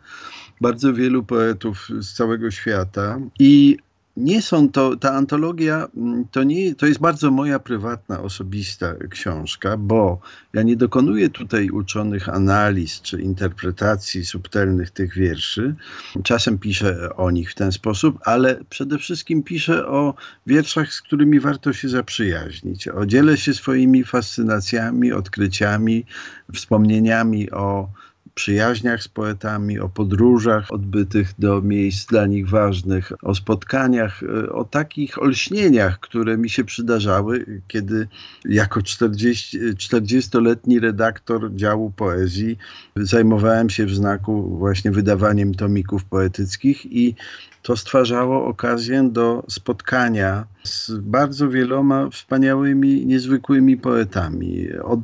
bardzo 0.61 0.93
wielu 0.93 1.23
poetów 1.23 1.89
z 1.99 2.15
całego 2.15 2.51
świata 2.51 3.19
i 3.39 3.79
nie 4.17 4.43
są 4.43 4.69
to, 4.69 4.97
ta 4.97 5.13
antologia 5.13 5.89
mm, 5.97 6.25
to, 6.31 6.43
nie, 6.43 6.75
to 6.75 6.87
jest 6.87 7.01
bardzo 7.01 7.31
moja 7.31 7.59
prywatna, 7.59 8.21
osobista 8.21 8.95
książka, 9.11 9.77
bo 9.77 10.21
ja 10.53 10.63
nie 10.63 10.77
dokonuję 10.77 11.31
tutaj 11.31 11.71
uczonych 11.71 12.29
analiz 12.29 13.01
czy 13.01 13.23
interpretacji 13.23 14.27
subtelnych 14.27 14.91
tych 14.91 15.15
wierszy. 15.15 15.75
Czasem 16.23 16.59
piszę 16.59 17.17
o 17.17 17.31
nich 17.31 17.51
w 17.51 17.55
ten 17.55 17.73
sposób, 17.73 18.19
ale 18.25 18.61
przede 18.71 18.99
wszystkim 18.99 19.43
piszę 19.43 19.87
o 19.87 20.15
wierszach, 20.47 20.93
z 20.93 21.03
którymi 21.03 21.41
warto 21.41 21.73
się 21.73 21.89
zaprzyjaźnić. 21.89 22.89
O 22.89 23.07
dzielę 23.07 23.37
się 23.37 23.55
swoimi 23.55 24.05
fascynacjami, 24.05 25.13
odkryciami, 25.13 26.05
wspomnieniami 26.53 27.51
o 27.51 27.89
przyjaźniach 28.35 29.03
z 29.03 29.09
poetami, 29.09 29.81
o 29.81 29.89
podróżach 29.89 30.67
odbytych 30.71 31.33
do 31.39 31.63
miejsc 31.63 32.07
dla 32.07 32.27
nich 32.27 32.49
ważnych, 32.49 33.13
o 33.23 33.35
spotkaniach, 33.35 34.23
e, 34.23 34.53
o 34.53 34.65
takich 34.65 35.23
olśnieniach, 35.23 36.01
które 36.01 36.39
mi 36.39 36.51
się 36.51 36.65
przydarzały, 36.65 37.63
kiedy 37.69 38.09
jako 38.45 38.83
40, 38.83 39.59
40-letni 39.61 40.81
redaktor 40.81 41.55
działu 41.55 41.91
poezji 41.91 42.59
zajmowałem 42.97 43.71
się 43.71 43.87
w 43.87 43.95
znaku 43.95 44.59
właśnie 44.59 44.91
wydawaniem 44.91 45.55
tomików 45.55 46.05
poetyckich 46.05 46.87
i 46.87 47.15
to 47.63 47.77
stwarzało 47.77 48.47
okazję 48.47 49.09
do 49.13 49.45
spotkania 49.49 50.47
z 50.65 50.91
bardzo 50.91 51.49
wieloma 51.49 52.11
wspaniałymi, 52.11 53.07
niezwykłymi 53.07 53.77
poetami. 53.77 54.69
Od, 54.83 55.01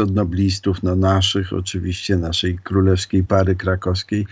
od 0.00 0.14
noblistów, 0.14 0.82
no 0.82 0.96
naszych 0.96 1.52
oczywiście, 1.52 2.16
naszej 2.16 2.58
królewskiej 2.58 3.24
pary 3.24 3.56
krakowskiej, 3.56 4.26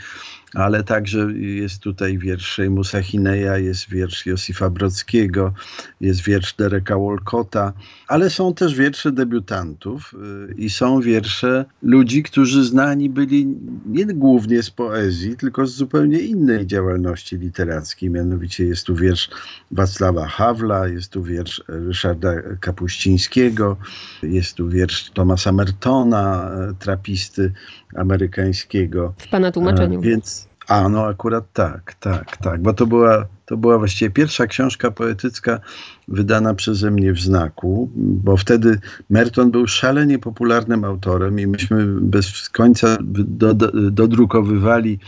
ale 0.55 0.85
także 0.85 1.19
jest 1.33 1.81
tutaj 1.83 2.19
wiersz 2.19 2.55
Sejmusa 2.55 3.02
Hineja, 3.02 3.59
jest 3.59 3.90
wiersz 3.90 4.26
Josifa 4.26 4.71
Brodzkiego, 4.71 5.52
jest 6.00 6.21
wiersz 6.21 6.55
Dereka 6.55 6.97
Wolcota, 6.97 7.73
ale 8.09 8.31
są 8.31 8.55
też 8.55 8.75
wiersze 8.75 9.12
debiutantów 9.12 10.14
y, 10.50 10.55
i 10.55 10.71
są 10.71 11.00
wiersze 11.00 11.64
ludzi, 11.83 12.23
którzy 12.23 12.64
znani 12.64 13.11
byli 13.11 13.47
nie 13.87 14.07
głównie 14.07 14.62
z 14.62 14.71
poezji, 14.71 15.37
tylko 15.37 15.67
z 15.67 15.75
zupełnie 15.75 16.19
innej 16.19 16.67
działalności 16.67 17.37
literackiej. 17.37 18.11
Mianowicie 18.11 18.64
jest 18.64 18.87
tu 18.87 18.95
wiersz 18.95 19.31
Wacława 19.71 20.26
Hawla, 20.26 20.88
jest 20.88 21.12
tu 21.12 21.23
wiersz 21.23 21.62
Ryszarda 21.69 22.33
Kapuścińskiego, 22.61 23.76
jest 24.23 24.55
tu 24.55 24.69
wiersz 24.69 25.11
Thomasa 25.11 25.52
Mertona, 25.52 26.50
trapisty 26.78 27.52
amerykańskiego. 27.97 29.14
W 29.18 29.28
pana 29.28 29.52
tłumaczeniu. 29.52 30.00
Więc, 30.00 30.49
a 30.68 30.88
no 30.88 31.07
akurat 31.07 31.45
tak, 31.52 31.95
tak, 31.95 32.37
tak, 32.37 32.62
bo 32.62 32.73
to 32.73 32.87
była, 32.87 33.26
to 33.49 33.57
była 33.57 33.78
właściwie 33.78 34.11
pierwsza 34.11 34.47
książka 34.47 34.90
poetycka 34.90 35.61
wydana 36.09 36.55
przeze 36.55 36.90
mnie 36.90 37.12
w 37.12 37.21
znaku, 37.21 37.90
bo 37.97 38.37
wtedy 38.37 38.81
Merton 39.11 39.50
był 39.50 39.67
szalenie 39.67 40.19
popularnym 40.19 40.85
autorem 40.85 41.40
i 41.40 41.47
myśmy 41.47 41.87
bez 41.87 42.49
końca 42.49 42.97
do, 43.00 43.55
do, 43.55 43.90
dodrukowywali 43.90 44.99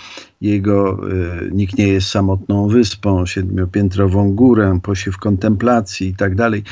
jego 0.40 1.08
y, 1.08 1.50
Nikt 1.52 1.78
nie 1.78 1.88
jest 1.88 2.08
samotną 2.08 2.68
wyspą, 2.68 3.26
Siedmiopiętrową 3.26 4.34
górę, 4.34 4.78
Posiew 4.82 5.18
kontemplacji 5.18 6.08
i 6.08 6.14
tak 6.14 6.34
dalej. 6.34 6.62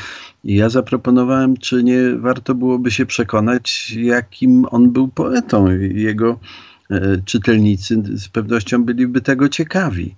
I 0.45 0.55
ja 0.55 0.69
zaproponowałem, 0.69 1.57
czy 1.57 1.85
nie 1.85 2.17
warto 2.19 2.55
byłoby 2.55 2.91
się 2.91 3.07
przekonać, 3.07 3.91
jakim 3.91 4.67
on 4.71 4.91
był 4.91 5.09
poetą. 5.09 5.67
Jego 5.81 6.39
e, 6.91 7.01
czytelnicy 7.25 8.03
z 8.15 8.29
pewnością 8.29 8.85
byliby 8.85 9.21
tego 9.21 9.49
ciekawi. 9.49 10.15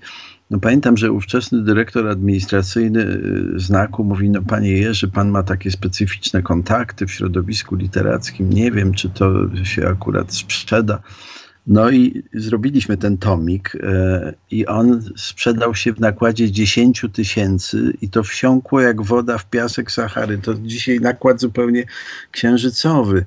No 0.51 0.59
pamiętam, 0.59 0.97
że 0.97 1.13
ówczesny 1.13 1.63
dyrektor 1.65 2.09
administracyjny 2.09 3.03
e, 3.03 3.59
znaku 3.59 4.05
mówi, 4.05 4.31
no 4.31 4.43
panie 4.43 4.71
Jerzy, 4.73 5.09
pan 5.09 5.31
ma 5.31 5.43
takie 5.43 5.71
specyficzne 5.71 6.43
kontakty 6.43 7.07
w 7.07 7.13
środowisku 7.13 7.75
literackim, 7.75 8.51
nie 8.51 8.71
wiem, 8.71 8.93
czy 8.93 9.11
to 9.11 9.33
się 9.65 9.89
akurat 9.89 10.35
sprzeda. 10.35 11.03
No 11.71 11.91
i 11.91 12.23
zrobiliśmy 12.35 12.97
ten 12.97 13.19
tomik 13.19 13.77
e, 13.83 14.35
i 14.51 14.67
on 14.67 15.03
sprzedał 15.17 15.75
się 15.75 15.93
w 15.93 16.01
nakładzie 16.01 16.51
10 16.51 17.05
tysięcy 17.13 17.93
i 18.03 18.09
to 18.09 18.23
wsiąkło 18.23 18.81
jak 18.81 19.03
woda 19.03 19.39
w 19.39 19.51
piasek 19.51 19.91
Sahary. 19.91 20.39
To 20.39 20.55
dzisiaj 20.55 21.01
nakład 21.01 21.41
zupełnie 21.41 21.85
księżycowy. 22.31 23.25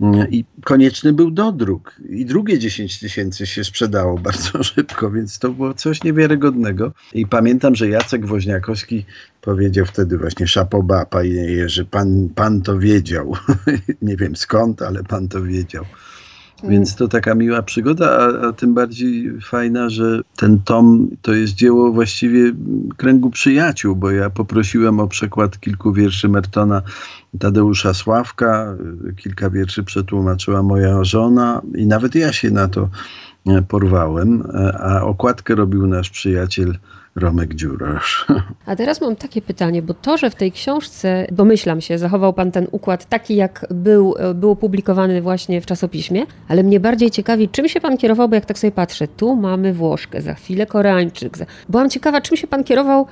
Mm, 0.00 0.30
I 0.30 0.44
konieczny 0.64 1.12
był 1.12 1.30
dodruk. 1.30 1.96
I 2.08 2.24
drugie 2.24 2.58
10 2.58 3.00
tysięcy 3.00 3.46
się 3.46 3.64
sprzedało 3.64 4.18
bardzo 4.28 4.62
szybko, 4.62 5.10
więc 5.10 5.38
to 5.38 5.50
było 5.50 5.74
coś 5.74 6.04
niewiarygodnego. 6.04 6.92
I 7.14 7.26
pamiętam, 7.26 7.74
że 7.74 7.88
Jacek 7.88 8.26
Woźniakowski 8.26 9.04
powiedział 9.40 9.86
wtedy 9.86 10.18
właśnie 10.18 10.46
szapoba, 10.46 11.06
panie 11.06 11.30
Jerzy, 11.30 11.84
pan, 11.84 12.28
pan 12.34 12.62
to 12.62 12.78
wiedział. 12.78 13.36
Nie 14.02 14.16
wiem 14.16 14.36
skąd, 14.36 14.82
ale 14.82 15.04
pan 15.04 15.28
to 15.28 15.42
wiedział. 15.42 15.84
Więc 16.64 16.96
to 16.96 17.08
taka 17.08 17.34
miła 17.34 17.62
przygoda, 17.62 18.10
a, 18.10 18.48
a, 18.48 18.52
tym 18.52 18.74
bardziej 18.74 19.40
fajna, 19.40 19.90
że 19.90 20.20
ten 20.36 20.58
tom 20.58 21.08
to 21.22 21.34
jest 21.34 21.54
dzieło 21.54 21.92
właściwie 21.92 22.52
kręgu 22.96 23.30
przyjaciół, 23.30 23.96
bo 23.96 24.10
ja 24.10 24.30
poprosiłem 24.30 25.00
o 25.00 25.08
przekład 25.08 25.60
kilku 25.60 25.92
wierszy 25.92 26.28
Mertona 26.28 26.82
Tadeusza 27.38 27.94
Sławka, 27.94 28.76
kilka 29.16 29.50
wierszy 29.50 29.84
przetłumaczyła 29.84 30.62
moja 30.62 31.04
żona 31.04 31.62
i 31.74 31.86
nawet 31.86 32.14
ja 32.14 32.32
się 32.32 32.50
na 32.50 32.68
to 32.68 32.88
porwałem, 33.68 34.42
a 34.80 35.02
okładkę 35.02 35.54
robił 35.54 35.86
nasz 35.86 36.10
przyjaciel 36.10 36.78
Romek 37.16 37.54
Dziurasz. 37.54 38.26
A 38.66 38.76
teraz 38.76 39.00
mam 39.00 39.16
takie 39.16 39.42
pytanie, 39.42 39.82
bo 39.82 39.94
to, 39.94 40.16
że 40.16 40.30
w 40.30 40.34
tej 40.34 40.52
książce, 40.52 41.26
domyślam 41.32 41.80
się, 41.80 41.98
zachował 41.98 42.32
Pan 42.32 42.52
ten 42.52 42.66
układ 42.70 43.04
taki, 43.04 43.36
jak 43.36 43.66
był, 43.70 44.14
był 44.34 44.50
opublikowany 44.50 45.22
właśnie 45.22 45.60
w 45.60 45.66
czasopiśmie, 45.66 46.22
ale 46.48 46.62
mnie 46.62 46.80
bardziej 46.80 47.10
ciekawi, 47.10 47.48
czym 47.48 47.68
się 47.68 47.80
Pan 47.80 47.96
kierował, 47.96 48.28
bo 48.28 48.34
jak 48.34 48.46
tak 48.46 48.58
sobie 48.58 48.70
patrzę, 48.70 49.08
tu 49.08 49.36
mamy 49.36 49.72
Włoszkę, 49.72 50.22
za 50.22 50.34
chwilę 50.34 50.66
Koreańczyk. 50.66 51.36
Byłam 51.68 51.90
ciekawa, 51.90 52.20
czym 52.20 52.36
się 52.36 52.46
Pan 52.46 52.64
kierował 52.64 53.06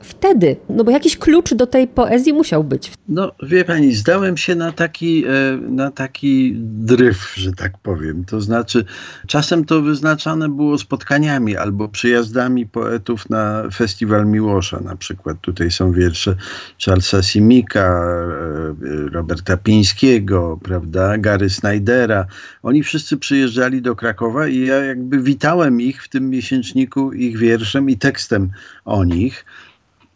wtedy? 0.00 0.56
No 0.68 0.84
bo 0.84 0.90
jakiś 0.90 1.18
klucz 1.18 1.54
do 1.54 1.66
tej 1.66 1.88
poezji 1.88 2.32
musiał 2.32 2.64
być. 2.64 2.92
No 3.08 3.32
wie 3.42 3.64
pani, 3.64 3.94
zdałem 3.94 4.36
się 4.36 4.54
na 4.54 4.72
taki, 4.72 5.24
e, 5.26 5.30
na 5.68 5.90
taki 5.90 6.54
dryf, 6.58 7.34
że 7.36 7.52
tak 7.52 7.78
powiem. 7.78 8.24
To 8.24 8.40
znaczy 8.40 8.84
czasem 9.26 9.64
to 9.64 9.82
wyznaczane 9.82 10.48
było 10.48 10.78
spotkaniami 10.78 11.56
albo 11.56 11.88
przyjazdami 11.88 12.66
poetów 12.66 13.30
na 13.30 13.62
festiwal 13.74 14.26
Miłosza. 14.26 14.80
Na 14.80 14.96
przykład 14.96 15.40
tutaj 15.40 15.70
są 15.70 15.92
wiersze 15.92 16.36
Charlesa 16.84 17.22
Simika, 17.22 18.04
e, 18.82 19.08
Roberta 19.12 19.56
Pińskiego, 19.56 20.58
prawda, 20.62 21.18
Gary 21.18 21.50
Snydera. 21.50 22.26
Oni 22.62 22.82
wszyscy 22.82 23.16
przyjeżdżali 23.16 23.82
do 23.82 23.96
Krakowa 23.96 24.48
i 24.48 24.60
ja 24.60 24.84
jakby 24.84 25.22
witałem 25.22 25.80
ich 25.80 26.02
w 26.04 26.08
tym 26.08 26.30
miesięczniku 26.30 27.12
ich 27.12 27.38
wierszem 27.38 27.90
i 27.90 27.96
tekstem 27.96 28.50
o 28.84 29.04
nich 29.04 29.44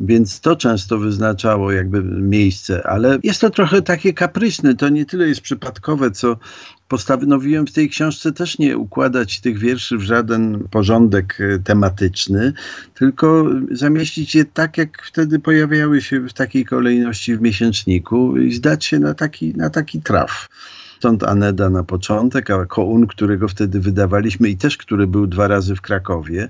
więc 0.03 0.41
to 0.41 0.57
często 0.57 0.99
wyznaczało 0.99 1.73
jakby 1.73 2.03
miejsce, 2.03 2.87
ale 2.87 3.19
jest 3.23 3.41
to 3.41 3.51
trochę 3.51 3.83
takie 3.83 4.13
kapryśne, 4.13 4.75
to 4.75 4.89
nie 4.89 5.07
tyle 5.07 5.29
jest 5.29 5.41
przypadkowe, 5.41 6.11
co 6.11 6.37
postanowiłem 6.89 7.67
w 7.67 7.73
tej 7.73 7.89
książce 7.89 8.33
też 8.33 8.59
nie 8.59 8.79
układać 8.79 9.41
tych 9.41 9.59
wierszy 9.59 9.99
w 9.99 10.03
żaden 10.03 10.69
porządek 10.71 11.39
e, 11.41 11.59
tematyczny, 11.59 12.53
tylko 12.95 13.47
zamieścić 13.71 14.35
je 14.35 14.45
tak, 14.45 14.79
jak 14.79 15.03
wtedy 15.03 15.39
pojawiały 15.39 16.03
się 16.03 16.21
w 16.21 16.33
takiej 16.33 16.65
kolejności 16.65 17.37
w 17.37 17.41
miesięczniku 17.41 18.37
i 18.37 18.53
zdać 18.53 18.85
się 18.85 18.99
na 18.99 19.15
taki, 19.15 19.57
na 19.57 19.71
taki 19.71 20.03
traf. 20.03 20.49
Stąd 21.03 21.25
Aneda 21.25 21.71
na 21.71 21.85
początek, 21.85 22.51
a 22.51 22.67
Koun, 22.67 23.07
którego 23.07 23.49
wtedy 23.49 23.81
wydawaliśmy 23.81 24.49
i 24.49 24.57
też 24.57 24.77
który 24.77 25.07
był 25.07 25.27
dwa 25.27 25.49
razy 25.49 25.77
w 25.77 25.81
Krakowie. 25.81 26.49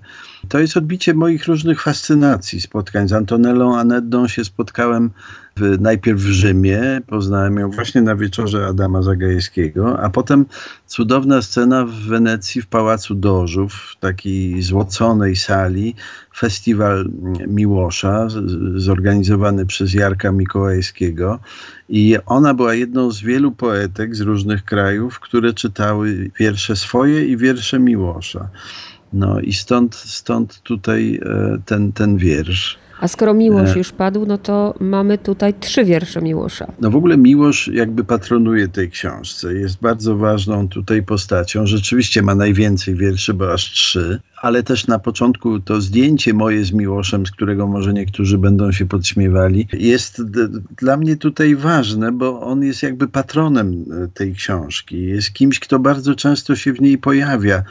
To 0.49 0.59
jest 0.59 0.77
odbicie 0.77 1.15
moich 1.15 1.47
różnych 1.47 1.83
fascynacji, 1.83 2.61
spotkań 2.61 3.09
z 3.09 3.13
Antonellą 3.13 3.79
Anedą 3.79 4.29
się 4.29 4.45
spotkałem 4.45 5.11
w, 5.57 5.81
najpierw 5.81 6.21
w 6.21 6.27
Rzymie, 6.27 7.01
poznałem 7.07 7.59
ją 7.59 7.71
właśnie 7.71 8.03
na 8.03 8.17
wieczorze 8.17 8.67
Adama 8.67 9.03
Zagajewskiego, 9.03 10.01
a 10.01 10.11
potem 10.11 10.47
cudowna 10.87 11.43
scena 11.43 11.85
w 11.85 11.93
Wenecji 11.93 12.63
w 12.63 12.67
Pałacu 12.67 13.15
Dożów, 13.15 13.75
w 13.75 14.01
takiej 14.01 14.63
złoconej 14.63 15.37
sali, 15.37 15.95
festiwal 16.37 17.11
Miłosza 17.47 18.29
zorganizowany 18.75 19.67
przez 19.67 19.95
Jarka 19.95 20.33
Mikołajskiego 20.33 21.39
i 21.89 22.17
ona 22.27 22.55
była 22.55 22.75
jedną 22.75 23.11
z 23.11 23.21
wielu 23.21 23.53
poetek 23.53 24.17
z 24.17 24.21
różnych 24.21 24.65
krajów, 24.65 25.21
które 25.21 25.53
czytały 25.53 26.31
wiersze 26.39 26.77
swoje 26.77 27.27
i 27.27 27.37
wiersze 27.37 27.79
Miłosza. 27.79 28.49
No 29.13 29.41
i 29.41 29.53
stąd, 29.53 29.95
stąd 29.95 30.61
tutaj 30.63 31.21
e, 31.25 31.59
ten, 31.67 31.93
ten 31.93 32.17
wiersz. 32.17 32.82
A 33.03 33.09
skoro 33.09 33.35
Miłosz 33.35 33.75
e. 33.75 33.79
już 33.79 33.93
padł, 33.93 34.27
no 34.27 34.39
to 34.39 34.75
mamy 34.81 35.19
tutaj 35.19 35.55
trzy 35.61 35.85
wiersze 35.85 36.23
Miłosza. 36.23 36.73
No 36.81 36.91
w 36.91 36.97
ogóle 36.97 37.17
Miłosz 37.17 37.69
jakby 37.69 38.05
patronuje 38.05 38.69
tej 38.69 38.91
książce. 38.91 39.55
Jest 39.55 39.81
bardzo 39.81 40.17
ważną 40.17 40.69
tutaj 40.69 41.03
postacią. 41.03 41.67
Rzeczywiście 41.67 42.23
ma 42.23 42.35
najwięcej 42.35 42.95
wierszy, 42.95 43.35
bo 43.35 43.53
aż 43.53 43.71
trzy. 43.71 44.21
Ale 44.43 44.63
też 44.63 44.87
na 44.87 44.99
początku 44.99 45.61
to 45.61 45.81
zdjęcie 45.81 46.35
moje 46.35 46.65
z 46.65 46.73
Miłoszem, 46.73 47.27
z 47.27 47.31
którego 47.31 47.67
może 47.67 47.93
niektórzy 47.93 48.39
będą 48.39 48.73
się 48.73 48.87
podśmiewali, 48.87 49.69
jest 49.73 50.23
dla 50.77 50.97
mnie 50.97 51.17
tutaj 51.17 51.57
ważne, 51.57 52.13
bo 52.13 52.41
on 52.41 52.63
jest 52.63 52.83
jakby 52.83 53.09
patronem 53.09 53.85
e, 54.05 54.09
tej 54.09 54.35
książki. 54.35 55.03
Jest 55.03 55.33
kimś, 55.33 55.61
kto 55.61 55.79
bardzo 55.79 56.15
często 56.15 56.57
się 56.57 56.73
w 56.73 56.81
niej 56.81 56.99
pojawia 56.99 57.63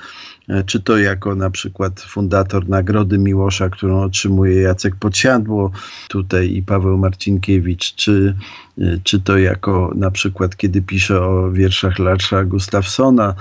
czy 0.65 0.79
to 0.79 0.97
jako 0.97 1.35
na 1.35 1.49
przykład 1.49 2.01
fundator 2.01 2.69
Nagrody 2.69 3.17
Miłosza, 3.17 3.69
którą 3.69 4.01
otrzymuje 4.01 4.61
Jacek 4.61 4.95
Podsiadło 4.95 5.71
tutaj 6.09 6.53
i 6.53 6.63
Paweł 6.63 6.97
Marcinkiewicz, 6.97 7.95
czy, 7.95 8.35
e, 8.77 8.97
czy 9.03 9.19
to 9.19 9.37
jako 9.37 9.91
na 9.95 10.11
przykład 10.11 10.57
kiedy 10.57 10.81
pisze 10.81 11.21
o 11.21 11.51
wierszach 11.51 11.99
Larsza 11.99 12.43
Gustafsona, 12.43 13.35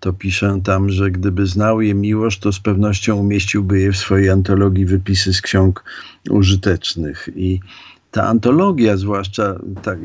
to 0.00 0.12
piszę 0.12 0.60
tam, 0.64 0.90
że 0.90 1.10
gdyby 1.10 1.46
znał 1.46 1.80
je 1.80 1.94
miłość, 1.94 2.38
to 2.38 2.52
z 2.52 2.60
pewnością 2.60 3.16
umieściłby 3.16 3.80
je 3.80 3.92
w 3.92 3.96
swojej 3.96 4.30
antologii 4.30 4.86
wypisy 4.86 5.34
z 5.34 5.40
ksiąg 5.40 5.84
użytecznych. 6.30 7.28
I 7.36 7.60
ta 8.10 8.26
antologia, 8.28 8.96
zwłaszcza 8.96 9.58
tak, 9.82 9.98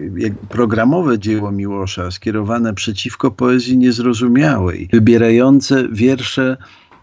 programowe 0.50 1.20
dzieło 1.20 1.52
Miłosza, 1.52 2.12
skierowane 2.12 2.74
przeciwko 2.74 3.32
poezji 3.32 3.78
niezrozumiałej, 3.78 4.90
wybierające 4.94 5.88
wiersze 5.92 6.58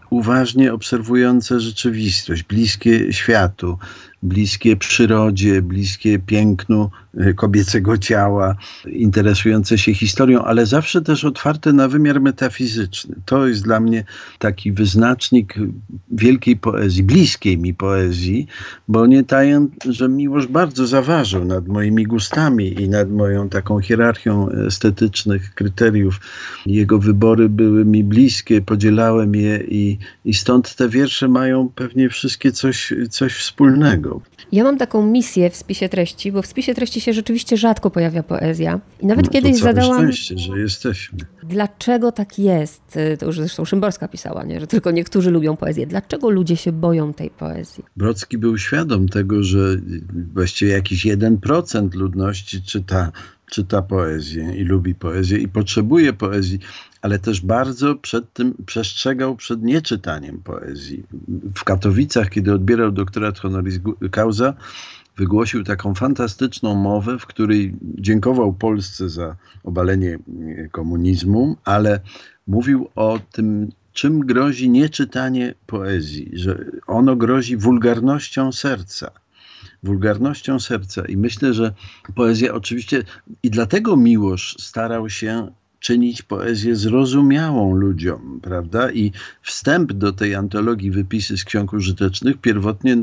uważnie 0.09 0.73
obserwujące 0.73 1.59
rzeczywistość, 1.59 2.43
bliskie 2.43 3.13
światu, 3.13 3.77
bliskie 4.23 4.75
przyrodzie, 4.75 5.61
bliskie 5.61 6.19
pięknu 6.19 6.89
y, 7.21 7.33
kobiecego 7.33 7.97
ciała, 7.97 8.55
interesujące 8.85 9.77
się 9.77 9.93
historią, 9.93 10.43
ale 10.43 10.65
zawsze 10.65 11.01
też 11.01 11.25
otwarte 11.25 11.73
na 11.73 11.87
wymiar 11.87 12.21
metafizyczny. 12.21 13.15
To 13.25 13.47
jest 13.47 13.63
dla 13.63 13.79
mnie 13.79 14.03
taki 14.39 14.71
wyznacznik 14.71 15.55
wielkiej 16.11 16.57
poezji, 16.57 17.03
bliskiej 17.03 17.57
mi 17.57 17.73
poezji, 17.73 18.47
bo 18.87 19.05
nie 19.05 19.23
taję, 19.23 19.67
że 19.89 20.09
Miłosz 20.09 20.47
bardzo 20.47 20.87
zaważył 20.87 21.45
nad 21.45 21.67
moimi 21.67 22.03
gustami 22.03 22.81
i 22.81 22.89
nad 22.89 23.11
moją 23.11 23.49
taką 23.49 23.79
hierarchią 23.79 24.49
estetycznych 24.49 25.55
kryteriów. 25.55 26.19
Jego 26.65 26.99
wybory 26.99 27.49
były 27.49 27.85
mi 27.85 28.03
bliskie, 28.03 28.61
podzielałem 28.61 29.35
je 29.35 29.57
i, 29.57 29.97
i 30.25 30.33
stąd 30.33 30.75
te 30.75 30.89
wiersze 30.89 31.27
mają 31.27 31.69
pewnie 31.75 32.09
wszystkie 32.09 32.51
coś, 32.51 32.93
coś 33.09 33.33
wspólnego. 33.33 34.12
Ja 34.51 34.63
mam 34.63 34.77
taką 34.77 35.05
misję 35.05 35.49
w 35.49 35.55
spisie 35.55 35.89
treści, 35.89 36.31
bo 36.31 36.41
w 36.41 36.47
spisie 36.47 36.73
treści 36.73 37.01
się 37.01 37.13
rzeczywiście 37.13 37.57
rzadko 37.57 37.89
pojawia 37.89 38.23
poezja. 38.23 38.79
I 39.01 39.05
nawet 39.05 39.25
no, 39.25 39.31
kiedyś 39.31 39.57
zadałam. 39.57 40.03
Szczęście, 40.03 40.37
że 40.37 40.59
jesteśmy. 40.59 41.19
Dlaczego 41.43 42.11
tak 42.11 42.39
jest? 42.39 42.99
To 43.19 43.25
już 43.25 43.37
zresztą 43.37 43.65
Szymborska 43.65 44.07
pisała, 44.07 44.43
nie? 44.43 44.59
że 44.59 44.67
tylko 44.67 44.91
niektórzy 44.91 45.31
lubią 45.31 45.57
poezję. 45.57 45.87
Dlaczego 45.87 46.29
ludzie 46.29 46.57
się 46.57 46.71
boją 46.71 47.13
tej 47.13 47.29
poezji? 47.29 47.83
Brocki 47.97 48.37
był 48.37 48.57
świadom 48.57 49.09
tego, 49.09 49.43
że 49.43 49.77
właściwie 50.33 50.71
jakiś 50.71 51.05
1% 51.05 51.95
ludności 51.95 52.61
czyta 52.61 53.11
czyta 53.53 53.81
poezję 53.81 54.55
i 54.55 54.63
lubi 54.63 54.95
poezję 54.95 55.37
i 55.37 55.47
potrzebuje 55.47 56.13
poezji, 56.13 56.59
ale 57.01 57.19
też 57.19 57.41
bardzo 57.41 57.95
przed 57.95 58.33
tym 58.33 58.53
przestrzegał 58.65 59.35
przed 59.35 59.63
nieczytaniem 59.63 60.39
poezji. 60.43 61.03
W 61.55 61.63
Katowicach, 61.63 62.29
kiedy 62.29 62.53
odbierał 62.53 62.91
doktorat 62.91 63.39
honoris 63.39 63.79
causa, 64.11 64.53
wygłosił 65.17 65.63
taką 65.63 65.95
fantastyczną 65.95 66.75
mowę, 66.75 67.19
w 67.19 67.25
której 67.25 67.75
dziękował 67.81 68.53
Polsce 68.53 69.09
za 69.09 69.35
obalenie 69.63 70.19
komunizmu, 70.71 71.57
ale 71.65 71.99
mówił 72.47 72.89
o 72.95 73.19
tym, 73.31 73.69
czym 73.93 74.19
grozi 74.19 74.69
nieczytanie 74.69 75.53
poezji, 75.67 76.31
że 76.33 76.65
ono 76.87 77.15
grozi 77.15 77.57
wulgarnością 77.57 78.51
serca 78.51 79.11
wulgarnością 79.83 80.59
serca. 80.59 81.05
I 81.05 81.17
myślę, 81.17 81.53
że 81.53 81.73
poezja 82.15 82.53
oczywiście 82.53 83.03
i 83.43 83.49
dlatego 83.49 83.97
Miłosz 83.97 84.55
starał 84.59 85.09
się 85.09 85.51
czynić 85.83 86.21
poezję 86.21 86.75
zrozumiałą 86.75 87.75
ludziom, 87.75 88.39
prawda? 88.41 88.91
I 88.91 89.11
wstęp 89.41 89.93
do 89.93 90.13
tej 90.13 90.35
antologii 90.35 90.91
Wypisy 90.91 91.37
z 91.37 91.43
Ksiąg 91.43 91.73
Użytecznych 91.73 92.37
pierwotnie 92.37 92.97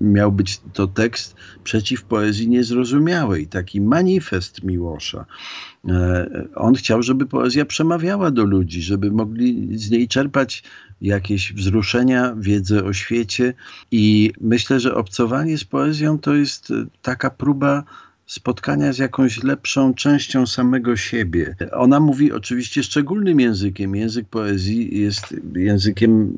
miał 0.00 0.32
być 0.32 0.60
to 0.72 0.86
tekst 0.86 1.36
przeciw 1.64 2.04
poezji 2.04 2.48
niezrozumiałej, 2.48 3.46
taki 3.46 3.80
manifest 3.80 4.64
Miłosza. 4.64 5.26
E, 5.88 6.26
on 6.54 6.74
chciał, 6.74 7.02
żeby 7.02 7.26
poezja 7.26 7.64
przemawiała 7.64 8.30
do 8.30 8.44
ludzi, 8.44 8.82
żeby 8.82 9.10
mogli 9.10 9.78
z 9.78 9.90
niej 9.90 10.08
czerpać 10.08 10.62
jakieś 11.00 11.52
wzruszenia, 11.52 12.34
wiedzę 12.38 12.84
o 12.84 12.92
świecie 12.92 13.54
i 13.90 14.32
myślę, 14.40 14.80
że 14.80 14.94
obcowanie 14.94 15.58
z 15.58 15.64
poezją 15.64 16.18
to 16.18 16.34
jest 16.34 16.72
taka 17.02 17.30
próba 17.30 17.84
spotkania 18.32 18.92
z 18.92 18.98
jakąś 18.98 19.42
lepszą 19.42 19.94
częścią 19.94 20.46
samego 20.46 20.96
siebie. 20.96 21.56
Ona 21.72 22.00
mówi 22.00 22.32
oczywiście 22.32 22.82
szczególnym 22.82 23.40
językiem. 23.40 23.96
Język 23.96 24.28
poezji 24.28 25.00
jest 25.00 25.34
językiem 25.54 26.32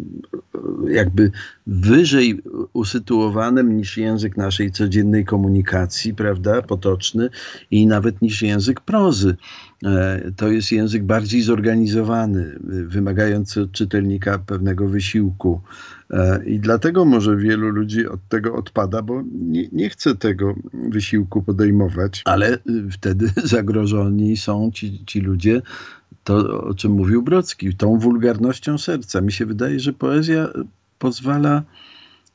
jakby 0.89 1.31
wyżej 1.67 2.43
usytuowanym 2.73 3.77
niż 3.77 3.97
język 3.97 4.37
naszej 4.37 4.73
codziennej 4.73 5.25
komunikacji, 5.25 6.15
prawda, 6.15 6.63
potoczny 6.63 7.31
i 7.71 7.87
nawet 7.87 8.23
niż 8.23 8.43
język 8.43 8.81
prozy. 8.81 9.37
E, 9.85 10.21
to 10.37 10.49
jest 10.49 10.73
język 10.73 11.05
bardziej 11.05 11.43
zorganizowany, 11.43 12.59
wymagający 12.87 13.63
od 13.63 13.73
czytelnika 13.73 14.39
pewnego 14.39 14.89
wysiłku. 14.89 15.61
E, 16.11 16.45
I 16.45 16.61
dlatego 16.61 17.05
może 17.05 17.37
wielu 17.37 17.69
ludzi 17.69 18.09
od 18.09 18.21
tego 18.29 18.55
odpada, 18.55 19.03
bo 19.03 19.23
nie, 19.33 19.69
nie 19.73 19.91
chce 19.91 20.15
tego 20.15 20.55
wysiłku 20.73 21.43
podejmować, 21.43 22.23
ale 22.25 22.59
wtedy 22.91 23.31
zagrożeni 23.45 24.37
są 24.37 24.71
ci, 24.75 25.05
ci 25.07 25.21
ludzie, 25.21 25.63
to 26.25 26.65
o 26.65 26.75
czym 26.75 26.93
mówił 26.93 27.23
Brocki, 27.23 27.75
tą 27.75 27.99
wulgarnością 27.99 28.79
serca. 28.79 29.21
Mi 29.21 29.33
się 29.33 29.47
wydaje, 29.47 29.81
że 29.81 29.93
poezja 29.93 30.49
pozwala 30.99 31.63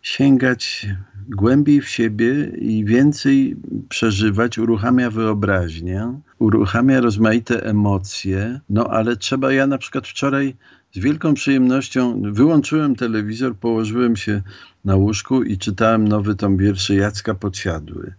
sięgać 0.01 0.87
głębiej 1.29 1.81
w 1.81 1.89
siebie 1.89 2.51
i 2.57 2.85
więcej 2.85 3.55
przeżywać, 3.89 4.57
uruchamia 4.57 5.09
wyobraźnię, 5.09 6.19
uruchamia 6.39 7.01
rozmaite 7.01 7.63
emocje, 7.63 8.59
no 8.69 8.87
ale 8.87 9.17
trzeba, 9.17 9.53
ja 9.53 9.67
na 9.67 9.77
przykład 9.77 10.07
wczoraj 10.07 10.55
z 10.91 10.99
wielką 10.99 11.33
przyjemnością 11.33 12.21
wyłączyłem 12.21 12.95
telewizor, 12.95 13.55
położyłem 13.55 14.15
się 14.15 14.41
na 14.85 14.95
łóżku 14.95 15.43
i 15.43 15.57
czytałem 15.57 16.07
nowy 16.07 16.35
tom 16.35 16.57
wierszy 16.57 16.95
Jacka 16.95 17.33
Podsiadły 17.33 18.13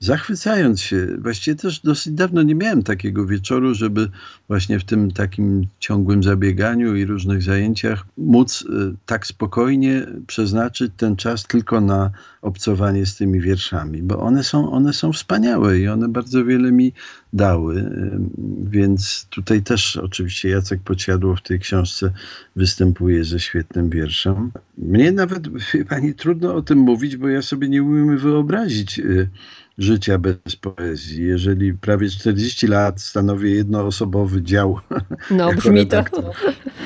zachwycając 0.00 0.80
się. 0.80 1.06
Właściwie 1.18 1.54
też 1.56 1.80
dosyć 1.80 2.12
dawno 2.12 2.42
nie 2.42 2.54
miałem 2.54 2.82
takiego 2.82 3.26
wieczoru, 3.26 3.74
żeby 3.74 4.10
właśnie 4.48 4.78
w 4.78 4.84
tym 4.84 5.10
takim 5.10 5.66
ciągłym 5.78 6.22
zabieganiu 6.22 6.96
i 6.96 7.04
różnych 7.04 7.42
zajęciach 7.42 8.06
móc 8.16 8.62
y, 8.62 8.66
tak 9.06 9.26
spokojnie 9.26 10.06
przeznaczyć 10.26 10.92
ten 10.96 11.16
czas 11.16 11.42
tylko 11.42 11.80
na 11.80 12.10
obcowanie 12.42 13.06
z 13.06 13.16
tymi 13.16 13.40
wierszami, 13.40 14.02
bo 14.02 14.18
one 14.18 14.44
są, 14.44 14.72
one 14.72 14.92
są 14.92 15.12
wspaniałe 15.12 15.78
i 15.78 15.88
one 15.88 16.08
bardzo 16.08 16.44
wiele 16.44 16.72
mi 16.72 16.92
dały. 17.32 17.76
Y, 17.76 18.18
więc 18.70 19.26
tutaj 19.30 19.62
też 19.62 19.96
oczywiście 19.96 20.48
Jacek 20.48 20.80
Podsiadło 20.80 21.36
w 21.36 21.42
tej 21.42 21.60
książce 21.60 22.12
występuje 22.56 23.24
ze 23.24 23.40
świetnym 23.40 23.90
wierszem. 23.90 24.52
Mnie 24.78 25.12
nawet, 25.12 25.48
pani, 25.88 26.14
trudno 26.14 26.54
o 26.54 26.62
tym 26.62 26.78
mówić, 26.78 27.16
bo 27.16 27.28
ja 27.28 27.42
sobie 27.42 27.68
nie 27.68 27.82
umiem 27.82 28.18
wyobrazić 28.18 28.98
y, 28.98 29.28
życia 29.78 30.18
bez 30.18 30.56
poezji. 30.60 31.24
Jeżeli 31.24 31.74
prawie 31.74 32.10
40 32.10 32.66
lat 32.66 33.00
stanowię 33.00 33.50
jednoosobowy 33.50 34.42
dział 34.42 34.80
no, 35.30 35.52
brzmi 35.54 35.86
to. 35.86 36.04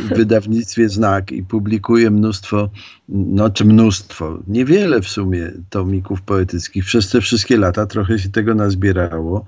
w 0.00 0.16
wydawnictwie 0.16 0.88
Znak 0.88 1.32
i 1.32 1.42
publikuję 1.42 2.10
mnóstwo, 2.10 2.70
no 3.08 3.50
czy 3.50 3.64
mnóstwo, 3.64 4.38
niewiele 4.46 5.00
w 5.00 5.08
sumie 5.08 5.52
tomików 5.70 6.22
poetyckich. 6.22 6.84
Przez 6.84 7.10
te 7.10 7.20
wszystkie 7.20 7.56
lata 7.56 7.86
trochę 7.86 8.18
się 8.18 8.28
tego 8.28 8.54
nazbierało. 8.54 9.44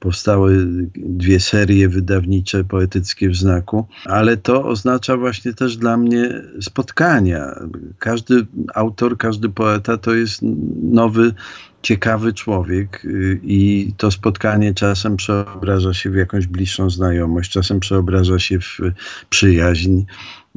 Powstały 0.00 0.66
dwie 0.96 1.40
serie 1.40 1.88
wydawnicze 1.88 2.64
poetyckie 2.64 3.28
w 3.28 3.36
Znaku, 3.36 3.86
ale 4.04 4.36
to 4.36 4.64
oznacza 4.64 5.16
właśnie 5.16 5.52
też 5.54 5.76
dla 5.76 5.96
mnie 5.96 6.42
spotkania. 6.60 7.60
Każdy 7.98 8.46
autor, 8.74 9.18
każdy 9.18 9.48
poeta 9.48 9.96
to 9.96 10.14
jest 10.14 10.40
nowy 10.82 11.34
ciekawy 11.82 12.32
człowiek 12.32 13.04
y, 13.04 13.40
i 13.42 13.92
to 13.96 14.10
spotkanie 14.10 14.74
czasem 14.74 15.16
przeobraża 15.16 15.94
się 15.94 16.10
w 16.10 16.14
jakąś 16.14 16.46
bliższą 16.46 16.90
znajomość, 16.90 17.50
czasem 17.50 17.80
przeobraża 17.80 18.38
się 18.38 18.60
w 18.60 18.78
przyjaźń. 19.30 20.02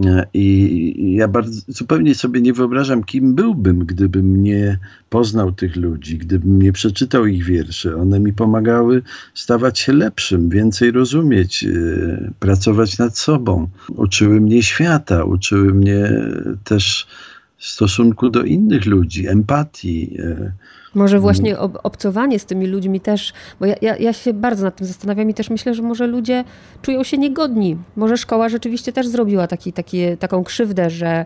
Y, 0.06 0.26
I 0.34 1.14
ja 1.16 1.28
bardzo, 1.28 1.62
zupełnie 1.68 2.16
sobie 2.16 2.42
nie 2.42 2.54
wyobrażam, 2.54 3.04
kim 3.04 3.36
byłbym, 3.36 3.80
gdybym 3.80 4.44
nie 4.44 4.78
poznał 5.10 5.52
tych 5.52 5.76
ludzi, 5.76 6.18
gdybym 6.18 6.62
nie 6.62 6.72
przeczytał 6.72 7.26
ich 7.26 7.44
wierszy. 7.44 7.96
One 7.96 8.20
mi 8.20 8.34
pomagały 8.34 9.02
stawać 9.34 9.80
się 9.80 9.94
lepszym, 9.94 10.50
więcej 10.50 10.92
rozumieć, 10.92 11.64
y, 11.64 12.34
pracować 12.40 12.98
nad 12.98 13.18
sobą. 13.18 13.70
Uczyły 13.90 14.42
mnie 14.42 14.64
świata, 14.64 15.24
uczyły 15.24 15.74
mnie 15.74 16.12
też 16.64 17.08
stosunku 17.58 18.30
do 18.30 18.44
innych 18.44 18.86
ludzi, 18.86 19.28
empatii. 19.28 20.18
Może 20.96 21.16
mm. 21.16 21.22
właśnie 21.22 21.60
ob 21.60 21.78
obcowanie 21.84 22.40
z 22.40 22.46
tymi 22.46 22.68
ludźmi 22.68 23.00
też, 23.00 23.34
bo 23.60 23.66
ja, 23.66 23.76
ja, 23.82 23.98
ja, 23.98 24.14
się 24.14 24.34
bardzo 24.34 24.64
nad 24.64 24.76
tym 24.76 24.88
zastanawiam 24.88 25.30
i 25.30 25.34
też 25.34 25.50
myślę, 25.50 25.74
że 25.74 25.82
może 25.84 26.08
ludzie 26.08 26.44
czują 26.82 27.04
się 27.04 27.18
niegodni. 27.18 27.78
Może 27.96 28.18
szkoła 28.18 28.50
rzeczywiście 28.50 28.94
też 28.94 29.08
zrobiła 29.08 29.48
taki, 29.48 29.74
taki, 29.74 30.18
taką 30.18 30.44
krzywdę, 30.44 30.90
że 30.90 31.26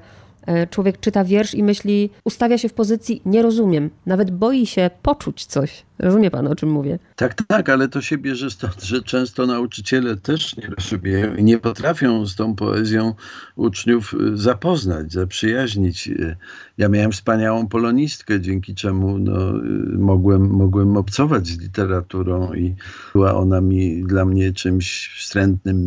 człowiek 0.70 1.00
czyta 1.00 1.24
wiersz 1.24 1.54
i 1.54 1.64
myśli, 1.64 2.10
ustawia 2.24 2.58
się 2.58 2.70
w 2.70 2.74
pozycji 2.74 3.22
nie 3.26 3.42
rozumiem, 3.42 3.90
nawet 4.06 4.32
boi 4.32 4.66
się 4.66 4.90
poczuć 5.02 5.46
coś. 5.46 5.84
Rozumie 6.00 6.32
pan, 6.32 6.48
o 6.48 6.56
czym 6.56 6.72
mówię? 6.72 7.00
Tak, 7.16 7.34
tak, 7.48 7.70
ale 7.70 7.90
to 7.90 8.02
się 8.02 8.18
bierze 8.18 8.52
stąd, 8.52 8.84
że 8.84 9.02
często 9.02 9.46
nauczyciele 9.46 10.18
też 10.18 10.58
nie 10.58 10.68
rozumieją 10.68 11.36
i 11.36 11.44
nie 11.44 11.58
potrafią 11.58 12.26
z 12.26 12.36
tą 12.36 12.56
poezją 12.56 13.14
uczniów 13.56 14.14
y, 14.14 14.38
zapoznać, 14.38 15.12
zaprzyjaźnić. 15.12 16.08
Y, 16.08 16.36
ja 16.78 16.90
miałem 16.90 17.12
wspaniałą 17.12 17.68
polonistkę, 17.68 18.42
dzięki 18.42 18.76
czemu 18.76 19.20
no, 19.20 19.58
y, 19.58 19.62
mogłem, 19.98 20.50
mogłem 20.50 20.98
obcować 20.98 21.48
z 21.48 21.60
literaturą 21.60 22.54
i 22.54 22.76
była 23.14 23.36
ona 23.36 23.62
mi 23.62 24.04
dla 24.04 24.26
mnie 24.26 24.54
czymś 24.54 25.16
wstrętnym, 25.20 25.86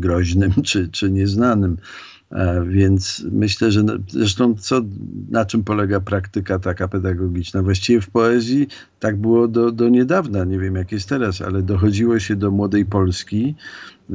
groźnym 0.00 0.52
czy, 0.62 0.88
czy 0.88 1.10
nieznanym 1.10 1.76
E, 1.76 2.13
więc 2.66 3.26
myślę, 3.32 3.72
że 3.72 3.84
zresztą 4.08 4.54
co, 4.54 4.80
na 5.30 5.44
czym 5.44 5.64
polega 5.64 6.00
praktyka 6.00 6.58
taka 6.58 6.88
pedagogiczna? 6.88 7.62
Właściwie 7.62 8.00
w 8.00 8.10
poezji 8.10 8.68
tak 9.00 9.16
było 9.16 9.48
do, 9.48 9.72
do 9.72 9.88
niedawna, 9.88 10.44
nie 10.44 10.58
wiem 10.58 10.76
jak 10.76 10.92
jest 10.92 11.08
teraz, 11.08 11.40
ale 11.40 11.62
dochodziło 11.62 12.18
się 12.18 12.36
do 12.36 12.50
młodej 12.50 12.86
Polski, 12.86 13.54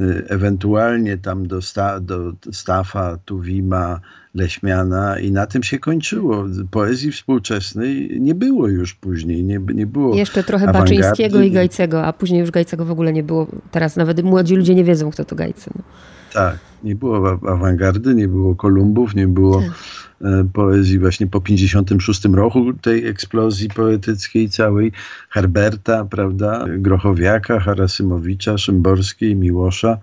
ewentualnie 0.28 1.18
tam 1.18 1.46
do, 1.46 1.62
sta, 1.62 2.00
do 2.00 2.32
Stafa, 2.52 3.18
Tuwima, 3.24 4.00
Leśmiana 4.34 5.18
i 5.18 5.32
na 5.32 5.46
tym 5.46 5.62
się 5.62 5.78
kończyło. 5.78 6.44
Poezji 6.70 7.12
współczesnej 7.12 8.16
nie 8.20 8.34
było 8.34 8.68
już 8.68 8.94
później, 8.94 9.44
nie, 9.44 9.60
nie 9.74 9.86
było 9.86 10.16
Jeszcze 10.16 10.44
trochę 10.44 10.72
Baczyńskiego 10.72 11.40
i 11.42 11.50
Gajcego, 11.50 12.04
a 12.04 12.12
później 12.12 12.40
już 12.40 12.50
Gajcego 12.50 12.84
w 12.84 12.90
ogóle 12.90 13.12
nie 13.12 13.22
było. 13.22 13.46
Teraz 13.70 13.96
nawet 13.96 14.22
młodzi 14.22 14.56
ludzie 14.56 14.74
nie 14.74 14.84
wiedzą, 14.84 15.10
kto 15.10 15.24
to 15.24 15.36
Gajcy. 15.36 15.70
No. 15.74 15.82
Tak, 16.32 16.58
nie 16.84 16.94
było 16.94 17.38
awangardy, 17.48 18.14
nie 18.14 18.28
było 18.28 18.54
Kolumbów, 18.54 19.14
nie 19.14 19.28
było 19.28 19.60
tak. 19.60 19.70
E, 20.24 20.48
poezji 20.52 20.98
właśnie 20.98 21.26
po 21.26 21.40
56 21.40 22.24
roku, 22.24 22.72
tej 22.72 23.06
eksplozji 23.06 23.68
poetyckiej 23.68 24.48
całej, 24.48 24.92
Herberta, 25.30 26.04
prawda, 26.04 26.64
Grochowiaka, 26.78 27.60
Harasymowicza, 27.60 28.58
Szymborskiej, 28.58 29.36
Miłosza. 29.36 29.98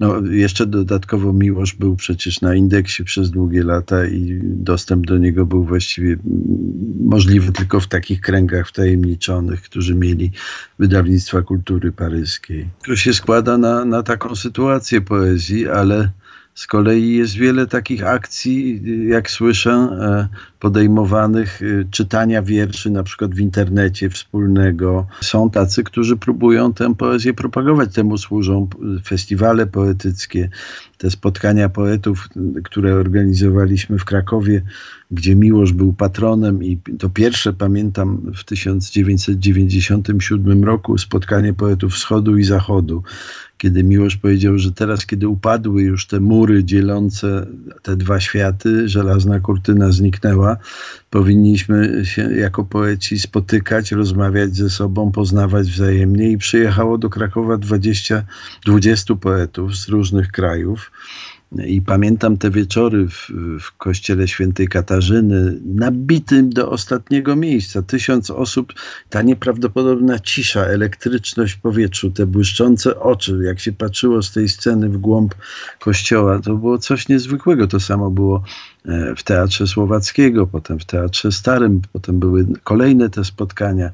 No, 0.00 0.20
jeszcze 0.30 0.66
dodatkowo 0.66 1.32
Miłosz 1.32 1.74
był 1.74 1.96
przecież 1.96 2.40
na 2.40 2.54
indeksie 2.54 3.04
przez 3.04 3.30
długie 3.30 3.64
lata 3.64 4.06
i 4.06 4.40
dostęp 4.42 5.06
do 5.06 5.18
niego 5.18 5.46
był 5.46 5.64
właściwie 5.64 6.16
możliwy 7.00 7.52
tylko 7.52 7.80
w 7.80 7.86
takich 7.86 8.20
kręgach 8.20 8.68
wtajemniczonych, 8.68 9.62
którzy 9.62 9.94
mieli 9.94 10.30
wydawnictwa 10.78 11.42
kultury 11.42 11.92
paryskiej. 11.92 12.68
To 12.86 12.96
się 12.96 13.14
składa 13.14 13.58
na, 13.58 13.84
na 13.84 14.02
taką 14.02 14.36
sytuację 14.36 15.00
poezji, 15.00 15.68
ale 15.68 16.10
z 16.56 16.66
kolei 16.66 17.16
jest 17.16 17.34
wiele 17.34 17.66
takich 17.66 18.06
akcji, 18.06 18.82
jak 19.08 19.30
słyszę, 19.30 19.70
e, 19.70 20.28
podejmowanych, 20.60 21.62
e, 21.62 21.84
czytania 21.90 22.42
wierszy 22.42 22.90
na 22.90 23.02
przykład 23.02 23.34
w 23.34 23.40
internecie 23.40 24.10
wspólnego. 24.10 25.06
Są 25.20 25.50
tacy, 25.50 25.84
którzy 25.84 26.16
próbują 26.16 26.72
tę 26.72 26.94
poezję 26.94 27.34
propagować. 27.34 27.94
Temu 27.94 28.18
służą 28.18 28.68
festiwale 29.04 29.66
poetyckie, 29.66 30.48
te 30.98 31.10
spotkania 31.10 31.68
poetów, 31.68 32.28
które 32.64 32.94
organizowaliśmy 32.94 33.98
w 33.98 34.04
Krakowie, 34.04 34.62
gdzie 35.10 35.36
Miłosz 35.36 35.72
był 35.72 35.92
patronem 35.92 36.64
i 36.64 36.78
to 36.98 37.10
pierwsze 37.10 37.52
pamiętam 37.52 38.32
w 38.36 38.44
1997 38.44 40.64
roku 40.64 40.98
spotkanie 40.98 41.54
poetów 41.54 41.92
wschodu 41.92 42.36
i 42.36 42.44
zachodu 42.44 43.02
kiedy 43.58 43.84
Miłosz 43.84 44.16
powiedział, 44.16 44.58
że 44.58 44.72
teraz, 44.72 45.06
kiedy 45.06 45.28
upadły 45.28 45.82
już 45.82 46.06
te 46.06 46.20
mury 46.20 46.64
dzielące 46.64 47.46
te 47.82 47.96
dwa 47.96 48.20
światy, 48.20 48.88
żelazna 48.88 49.40
kurtyna 49.40 49.92
zniknęła, 49.92 50.56
powinniśmy 51.16 52.06
się 52.06 52.34
jako 52.34 52.64
poeci 52.64 53.18
spotykać, 53.18 53.92
rozmawiać 53.92 54.56
ze 54.56 54.70
sobą, 54.70 55.12
poznawać 55.12 55.70
wzajemnie 55.70 56.30
i 56.30 56.38
przyjechało 56.38 56.98
do 56.98 57.10
Krakowa 57.10 57.56
20, 57.56 58.24
20 58.66 59.14
poetów 59.14 59.76
z 59.76 59.88
różnych 59.88 60.32
krajów. 60.32 60.92
I 61.52 61.82
pamiętam 61.82 62.36
te 62.36 62.50
wieczory 62.50 63.08
w, 63.08 63.30
w 63.60 63.76
kościele 63.76 64.28
świętej 64.28 64.68
Katarzyny, 64.68 65.60
nabitym 65.64 66.50
do 66.50 66.70
ostatniego 66.70 67.36
miejsca. 67.36 67.82
Tysiąc 67.82 68.30
osób, 68.30 68.72
ta 69.10 69.22
nieprawdopodobna 69.22 70.18
cisza, 70.18 70.64
elektryczność 70.64 71.54
w 71.54 71.60
powietrzu, 71.60 72.10
te 72.10 72.26
błyszczące 72.26 73.00
oczy, 73.00 73.38
jak 73.44 73.60
się 73.60 73.72
patrzyło 73.72 74.22
z 74.22 74.32
tej 74.32 74.48
sceny 74.48 74.88
w 74.88 74.98
głąb 74.98 75.34
kościoła, 75.80 76.38
to 76.38 76.54
było 76.54 76.78
coś 76.78 77.08
niezwykłego. 77.08 77.66
To 77.66 77.80
samo 77.80 78.10
było 78.10 78.42
e, 78.84 79.14
w 79.16 79.22
Teatrze 79.22 79.66
Słowackiego, 79.66 80.46
potem 80.46 80.78
w 80.78 80.84
Teatrze 80.84 81.32
Starym, 81.32 81.80
potem 81.92 82.18
były 82.18 82.46
kolejne 82.64 83.10
te 83.10 83.24
spotkania. 83.24 83.90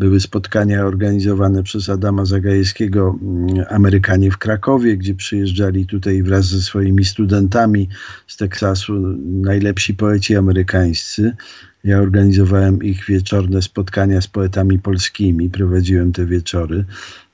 Były 0.00 0.20
spotkania 0.20 0.84
organizowane 0.84 1.62
przez 1.62 1.88
Adama 1.88 2.24
Zagajewskiego, 2.24 3.18
mm, 3.22 3.64
Amerykanie 3.70 4.30
w 4.30 4.38
Krakowie, 4.38 4.96
gdzie 4.96 5.14
przyjeżdżali 5.14 5.86
tutaj 5.86 6.22
wraz 6.22 6.46
ze 6.46 6.62
swoimi 6.62 7.04
studentami 7.04 7.88
z 8.26 8.36
Teksasu 8.36 8.92
najlepsi 9.26 9.94
poeci 9.94 10.36
amerykańscy. 10.36 11.36
Ja 11.84 11.98
organizowałem 11.98 12.82
ich 12.82 13.04
wieczorne 13.04 13.62
spotkania 13.62 14.20
z 14.20 14.26
poetami 14.26 14.78
polskimi, 14.78 15.50
prowadziłem 15.50 16.12
te 16.12 16.26
wieczory. 16.26 16.84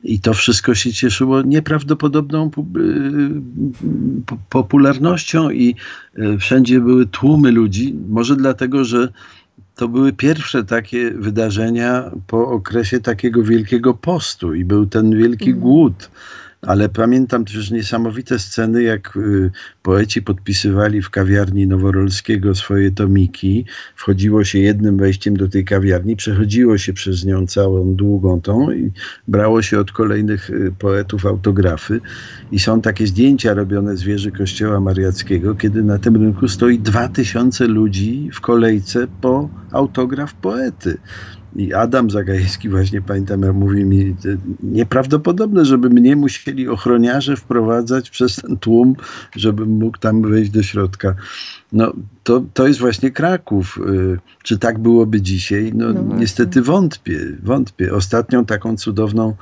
I 0.03 0.21
to 0.21 0.35
wszystko 0.35 0.75
się 0.75 0.93
cieszyło 0.93 1.43
nieprawdopodobną 1.43 2.47
y, 2.47 2.51
popularnością, 4.51 5.51
i 5.51 5.75
y, 6.19 6.39
wszędzie 6.39 6.81
były 6.81 7.07
tłumy 7.07 7.51
ludzi. 7.53 7.95
Może 8.09 8.37
dlatego, 8.37 8.85
że 8.85 9.09
to 9.77 9.89
były 9.89 10.13
pierwsze 10.13 10.65
takie 10.65 11.11
wydarzenia 11.11 12.11
po 12.27 12.49
okresie 12.49 13.01
takiego 13.01 13.43
wielkiego 13.43 13.95
postu 13.95 14.55
i 14.55 14.65
był 14.65 14.87
ten 14.87 15.19
wielki 15.19 15.51
mhm. 15.51 15.61
głód 15.61 16.11
ale 16.67 16.89
pamiętam 16.89 17.45
też 17.45 17.71
niesamowite 17.71 18.39
sceny, 18.39 18.83
jak 18.83 19.17
y, 19.17 19.51
poeci 19.83 20.23
podpisywali 20.23 21.03
w 21.03 21.11
kawiarni 21.11 21.67
Noworolskiego 21.67 22.55
swoje 22.55 22.91
tomiki. 22.91 23.65
Wchodziło 23.97 24.45
się 24.45 24.59
jednym 24.59 24.97
wejściem 24.97 25.37
do 25.37 25.49
tej 25.49 25.65
kawiarni, 25.65 26.17
przechodziło 26.17 26.79
się 26.79 26.93
przez 26.93 27.25
nią 27.25 27.47
całą 27.47 27.95
długą 27.95 28.41
tą 28.41 28.71
i 28.71 28.93
brało 29.29 29.63
się 29.63 29.79
od 29.79 29.93
kolejnych 29.93 30.51
y, 30.51 30.73
poetów 30.79 31.27
autografy. 31.27 32.01
I 32.53 32.59
są 32.59 32.81
takie 32.81 33.07
zdjęcia 33.07 33.55
robione 33.55 33.97
z 33.97 34.03
wieży 34.03 34.33
kościoła 34.33 34.81
mariackiego, 34.81 35.55
kiedy 35.55 35.83
na 35.83 35.99
tym 35.99 36.17
rynku 36.17 36.49
stoi 36.49 36.79
dwa 36.79 37.09
tysiące 37.09 37.67
ludzi 37.67 38.31
w 38.33 38.41
kolejce 38.41 39.07
po 39.21 39.49
autograf 39.73 40.35
poety. 40.35 40.99
I 41.57 41.75
Adam 41.75 42.11
Zagajewski 42.11 42.69
właśnie 42.69 43.03
pamiętam, 43.03 43.43
jak 43.43 43.55
mówi 43.55 43.85
mi, 43.85 44.15
nieprawdopodobne, 44.63 45.65
żeby 45.65 45.91
mnie 45.91 46.17
musieli 46.17 46.69
ochroniarze 46.69 47.37
wprowadzać 47.37 48.11
przez 48.11 48.37
ten 48.37 48.59
tłum, 48.59 48.95
żebym 49.37 49.69
mógł 49.69 49.99
tam 49.99 50.23
wejść 50.23 50.51
do 50.51 50.63
środka. 50.63 51.15
No, 51.77 51.93
to, 52.23 52.43
to 52.55 52.67
jest 52.67 52.81
właśnie 52.81 53.11
Kraków. 53.11 53.79
Y, 53.89 54.19
czy 54.43 54.59
tak 54.59 54.79
byłoby 54.79 55.23
dzisiaj? 55.23 55.73
No, 55.75 55.93
no 55.93 56.17
niestety 56.17 56.63
wątpię, 56.63 57.19
wątpię. 57.43 57.93
Ostatnią 57.93 58.45
taką 58.45 58.77
cudowną 58.77 59.35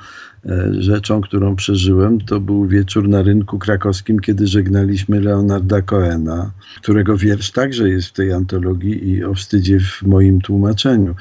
e, 0.45 0.71
rzeczą, 0.79 1.21
którą 1.21 1.55
przeżyłem, 1.55 2.21
to 2.21 2.39
był 2.39 2.67
wieczór 2.67 3.09
na 3.09 3.21
rynku 3.21 3.59
krakowskim, 3.59 4.19
kiedy 4.19 4.47
żegnaliśmy 4.47 5.21
Leonarda 5.21 5.81
Coena, 5.81 6.51
którego 6.81 7.17
wiersz 7.17 7.51
także 7.51 7.89
jest 7.89 8.07
w 8.07 8.13
tej 8.13 8.33
antologii 8.33 9.09
i 9.09 9.23
o 9.23 9.33
wstydzie 9.33 9.79
w 9.79 10.01
moim 10.01 10.41
tłumaczeniu. 10.41 11.15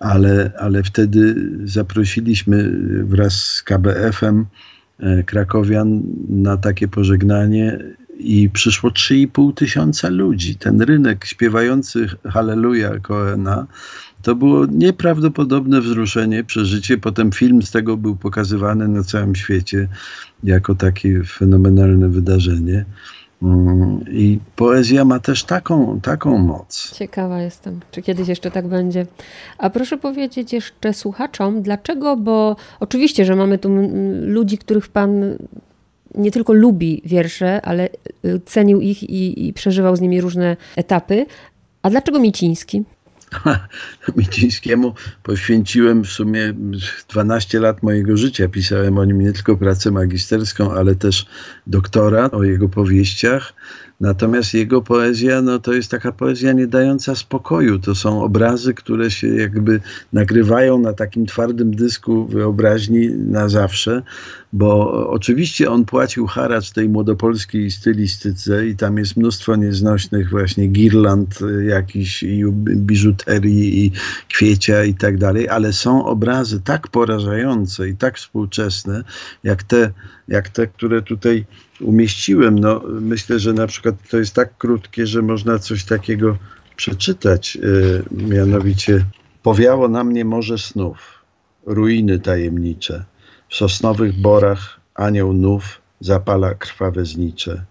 Ale, 0.00 0.52
ale 0.58 0.82
wtedy 0.82 1.34
zaprosiliśmy 1.64 2.70
wraz 3.04 3.34
z 3.34 3.62
KBF-em 3.62 4.46
e, 4.98 5.22
Krakowian 5.22 6.02
na 6.28 6.56
takie 6.56 6.88
pożegnanie 6.88 7.78
i 8.18 8.50
przyszło 8.50 8.90
3,5 8.90 9.54
tysiąca 9.54 10.08
ludzi. 10.08 10.56
Ten 10.56 10.80
rynek 10.80 11.24
śpiewający 11.24 12.06
Halleluja 12.24 12.98
Koena 12.98 13.66
to 14.22 14.34
było 14.34 14.66
nieprawdopodobne 14.66 15.80
wzruszenie, 15.80 16.44
przeżycie. 16.44 16.98
Potem 16.98 17.32
film 17.32 17.62
z 17.62 17.70
tego 17.70 17.96
był 17.96 18.16
pokazywany 18.16 18.88
na 18.88 19.02
całym 19.02 19.34
świecie 19.34 19.88
jako 20.44 20.74
takie 20.74 21.22
fenomenalne 21.24 22.08
wydarzenie. 22.08 22.84
Mm, 23.42 24.00
I 24.10 24.38
poezja 24.56 25.04
ma 25.04 25.20
też 25.20 25.44
taką, 25.44 26.00
taką 26.00 26.38
moc. 26.38 26.92
Ciekawa 26.94 27.40
jestem, 27.40 27.80
czy 27.90 28.02
kiedyś 28.02 28.28
jeszcze 28.28 28.50
tak 28.50 28.68
będzie. 28.68 29.06
A 29.58 29.70
proszę 29.70 29.98
powiedzieć 29.98 30.52
jeszcze 30.52 30.94
słuchaczom, 30.94 31.62
dlaczego, 31.62 32.16
bo 32.16 32.56
oczywiście, 32.80 33.24
że 33.24 33.36
mamy 33.36 33.58
tu 33.58 33.70
ludzi, 34.22 34.58
których 34.58 34.88
Pan 34.88 35.36
nie 36.14 36.30
tylko 36.30 36.52
lubi 36.52 37.02
wiersze, 37.04 37.62
ale 37.62 37.88
y, 38.24 38.40
cenił 38.46 38.80
ich 38.80 39.02
i, 39.02 39.46
i 39.48 39.52
przeżywał 39.52 39.96
z 39.96 40.00
nimi 40.00 40.20
różne 40.20 40.56
etapy. 40.76 41.26
A 41.82 41.90
dlaczego 41.90 42.18
Miciński? 42.18 42.84
Micińskiemu 44.16 44.94
poświęciłem 45.22 46.04
w 46.04 46.08
sumie 46.08 46.54
12 47.08 47.60
lat 47.60 47.82
mojego 47.82 48.16
życia. 48.16 48.48
Pisałem 48.48 48.98
o 48.98 49.04
nim 49.04 49.20
nie 49.20 49.32
tylko 49.32 49.56
pracę 49.56 49.90
magisterską, 49.90 50.72
ale 50.72 50.94
też 50.94 51.26
doktorat 51.66 52.34
o 52.34 52.42
jego 52.42 52.68
powieściach. 52.68 53.52
Natomiast 54.00 54.54
jego 54.54 54.82
poezja, 54.82 55.42
no 55.42 55.58
to 55.58 55.72
jest 55.72 55.90
taka 55.90 56.12
poezja 56.12 56.52
nie 56.52 56.66
dająca 56.66 57.14
spokoju. 57.14 57.78
To 57.78 57.94
są 57.94 58.22
obrazy, 58.22 58.74
które 58.74 59.10
się 59.10 59.28
jakby 59.28 59.80
nagrywają 60.12 60.78
na 60.78 60.92
takim 60.92 61.26
twardym 61.26 61.74
dysku 61.74 62.26
wyobraźni 62.26 63.08
na 63.10 63.48
zawsze, 63.48 64.02
bo 64.52 64.90
oczywiście 65.10 65.70
on 65.70 65.84
płacił 65.84 66.26
haracz 66.26 66.70
tej 66.70 66.88
młodopolskiej 66.88 67.70
stylistyce 67.70 68.66
i 68.66 68.76
tam 68.76 68.98
jest 68.98 69.16
mnóstwo 69.16 69.56
nieznośnych 69.56 70.30
właśnie 70.30 70.66
girland 70.66 71.38
jakichś 71.68 72.22
i 72.22 72.44
biżuterii 72.62 73.84
i 73.84 73.92
kwiecia 74.28 74.84
i 74.84 74.94
tak 74.94 75.18
dalej, 75.18 75.48
ale 75.48 75.72
są 75.72 76.04
obrazy 76.04 76.60
tak 76.60 76.88
porażające 76.88 77.88
i 77.88 77.96
tak 77.96 78.16
współczesne, 78.16 79.04
jak 79.44 79.62
te, 79.62 79.90
jak 80.28 80.48
te 80.48 80.66
które 80.66 81.02
tutaj 81.02 81.46
umieściłem. 81.80 82.58
No, 82.58 82.82
myślę, 83.00 83.38
że 83.38 83.52
na 83.52 83.66
przykład 83.66 83.94
to 84.10 84.18
jest 84.18 84.34
tak 84.34 84.58
krótkie, 84.58 85.06
że 85.06 85.22
można 85.22 85.58
coś 85.58 85.84
takiego 85.84 86.36
przeczytać. 86.76 87.56
E, 87.56 87.60
mianowicie 88.24 89.04
powiało 89.42 89.88
na 89.88 90.04
mnie 90.04 90.24
morze 90.24 90.58
snów, 90.58 91.24
ruiny 91.66 92.18
tajemnicze. 92.18 93.04
W 93.48 93.54
sosnowych 93.54 94.20
borach 94.20 94.80
anioł 94.94 95.32
nów 95.32 95.80
zapala 96.00 96.54
krwawe 96.54 97.04
znicze. 97.04 97.64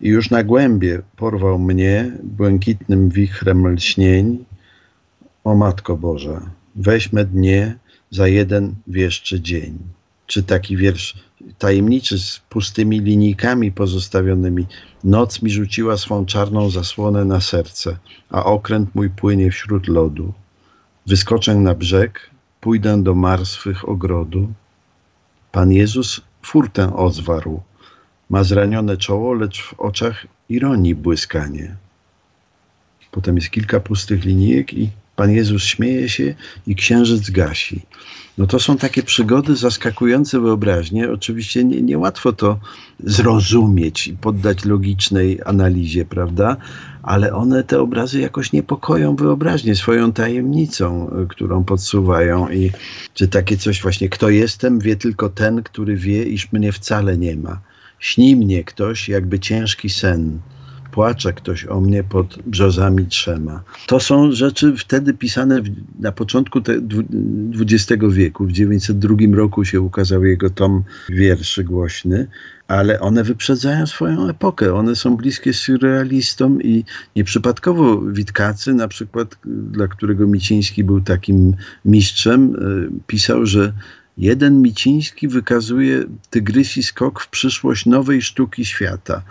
I 0.00 0.08
już 0.08 0.30
na 0.30 0.44
głębie 0.44 1.02
porwał 1.16 1.58
mnie 1.58 2.12
błękitnym 2.22 3.08
wichrem 3.08 3.66
lśnień. 3.66 4.44
O 5.44 5.54
Matko 5.54 5.96
Boża, 5.96 6.50
weźmy 6.76 7.24
dnie 7.24 7.78
za 8.10 8.28
jeden 8.28 8.74
wieszczy 8.86 9.40
dzień. 9.40 9.95
Czy 10.26 10.42
taki 10.42 10.76
wiersz 10.76 11.14
tajemniczy 11.58 12.18
z 12.18 12.40
pustymi 12.48 13.00
linijkami 13.00 13.72
pozostawionymi. 13.72 14.66
Noc 15.04 15.42
mi 15.42 15.50
rzuciła 15.50 15.96
swą 15.96 16.26
czarną 16.26 16.70
zasłonę 16.70 17.24
na 17.24 17.40
serce, 17.40 17.98
a 18.30 18.44
okręt 18.44 18.94
mój 18.94 19.10
płynie 19.10 19.50
wśród 19.50 19.88
lodu. 19.88 20.32
Wyskoczę 21.06 21.54
na 21.54 21.74
brzeg, 21.74 22.30
pójdę 22.60 23.02
do 23.02 23.14
martwych 23.14 23.88
ogrodu. 23.88 24.52
Pan 25.52 25.72
Jezus 25.72 26.20
furtę 26.42 26.96
ozwarł. 26.96 27.62
Ma 28.30 28.44
zranione 28.44 28.96
czoło, 28.96 29.34
lecz 29.34 29.62
w 29.62 29.80
oczach 29.80 30.26
ironii 30.48 30.94
błyskanie. 30.94 31.76
Potem 33.10 33.36
jest 33.36 33.50
kilka 33.50 33.80
pustych 33.80 34.24
linijek 34.24 34.74
i 34.74 34.90
Pan 35.16 35.30
Jezus 35.30 35.64
śmieje 35.64 36.08
się 36.08 36.34
i 36.66 36.74
księżyc 36.74 37.30
gasi. 37.30 37.82
No 38.38 38.46
to 38.46 38.60
są 38.60 38.76
takie 38.76 39.02
przygody 39.02 39.56
zaskakujące 39.56 40.40
wyobraźnię. 40.40 41.12
Oczywiście 41.12 41.64
nie, 41.64 41.82
niełatwo 41.82 42.32
to 42.32 42.58
zrozumieć 43.04 44.08
i 44.08 44.16
poddać 44.16 44.64
logicznej 44.64 45.40
analizie, 45.44 46.04
prawda? 46.04 46.56
Ale 47.02 47.34
one, 47.34 47.64
te 47.64 47.80
obrazy 47.80 48.20
jakoś 48.20 48.52
niepokoją 48.52 49.16
wyobraźnię 49.16 49.74
swoją 49.74 50.12
tajemnicą, 50.12 51.10
którą 51.28 51.64
podsuwają. 51.64 52.50
I 52.50 52.70
czy 53.14 53.28
takie 53.28 53.56
coś 53.56 53.82
właśnie, 53.82 54.08
kto 54.08 54.30
jestem, 54.30 54.78
wie 54.78 54.96
tylko 54.96 55.28
ten, 55.28 55.62
który 55.62 55.96
wie, 55.96 56.22
iż 56.24 56.52
mnie 56.52 56.72
wcale 56.72 57.18
nie 57.18 57.36
ma. 57.36 57.60
Śni 57.98 58.36
mnie 58.36 58.64
ktoś, 58.64 59.08
jakby 59.08 59.38
ciężki 59.38 59.90
sen 59.90 60.38
płacze 60.96 61.32
ktoś 61.32 61.66
o 61.66 61.80
mnie 61.80 62.04
pod 62.04 62.38
brzozami 62.46 63.06
trzema. 63.06 63.62
To 63.86 64.00
są 64.00 64.32
rzeczy 64.32 64.76
wtedy 64.76 65.14
pisane 65.14 65.62
w, 65.62 65.68
na 66.00 66.12
początku 66.12 66.60
XX 67.60 68.02
wieku. 68.10 68.46
W 68.46 68.52
902 68.52 69.36
roku 69.36 69.64
się 69.64 69.80
ukazał 69.80 70.24
jego 70.24 70.50
tom 70.50 70.82
wierszy 71.08 71.64
głośny, 71.64 72.26
ale 72.68 73.00
one 73.00 73.24
wyprzedzają 73.24 73.86
swoją 73.86 74.28
epokę. 74.28 74.74
One 74.74 74.96
są 74.96 75.16
bliskie 75.16 75.52
surrealistom 75.52 76.62
i 76.62 76.84
nieprzypadkowo 77.16 78.02
Witkacy, 78.02 78.74
na 78.74 78.88
przykład, 78.88 79.36
dla 79.44 79.88
którego 79.88 80.26
Miciński 80.26 80.84
był 80.84 81.00
takim 81.00 81.54
mistrzem, 81.84 82.54
e, 82.54 82.58
pisał, 83.06 83.46
że 83.46 83.72
Jeden 84.16 84.62
Miciński 84.62 85.28
wykazuje 85.28 86.04
tygrysi 86.30 86.82
skok 86.82 87.20
w 87.20 87.28
przyszłość 87.28 87.86
nowej 87.86 88.22
sztuki 88.22 88.64
świata. 88.64 89.22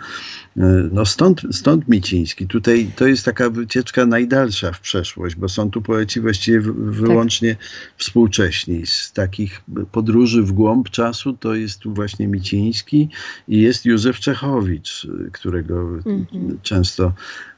E, 0.56 0.88
no 0.92 1.06
stąd, 1.06 1.42
stąd 1.50 1.88
Miciński. 1.88 2.46
Tutaj 2.46 2.90
to 2.96 3.06
jest 3.06 3.24
taka 3.24 3.50
wycieczka 3.50 4.06
najdalsza 4.06 4.72
w 4.72 4.80
przeszłość, 4.80 5.36
bo 5.36 5.48
są 5.48 5.70
tu 5.70 5.82
poeci 5.82 6.20
właściwie 6.20 6.60
wyłącznie 6.76 7.54
tak. 7.54 7.64
współcześni. 7.96 8.86
Z 8.86 9.12
takich 9.12 9.62
podróży 9.92 10.42
w 10.42 10.52
głąb 10.52 10.90
czasu 10.90 11.32
to 11.32 11.54
jest 11.54 11.78
tu 11.78 11.94
właśnie 11.94 12.28
Miciński 12.28 13.08
i 13.48 13.60
jest 13.60 13.86
Józef 13.86 14.20
Czechowicz, 14.20 15.06
którego 15.32 15.80
mhm. 15.80 16.58
często 16.62 17.12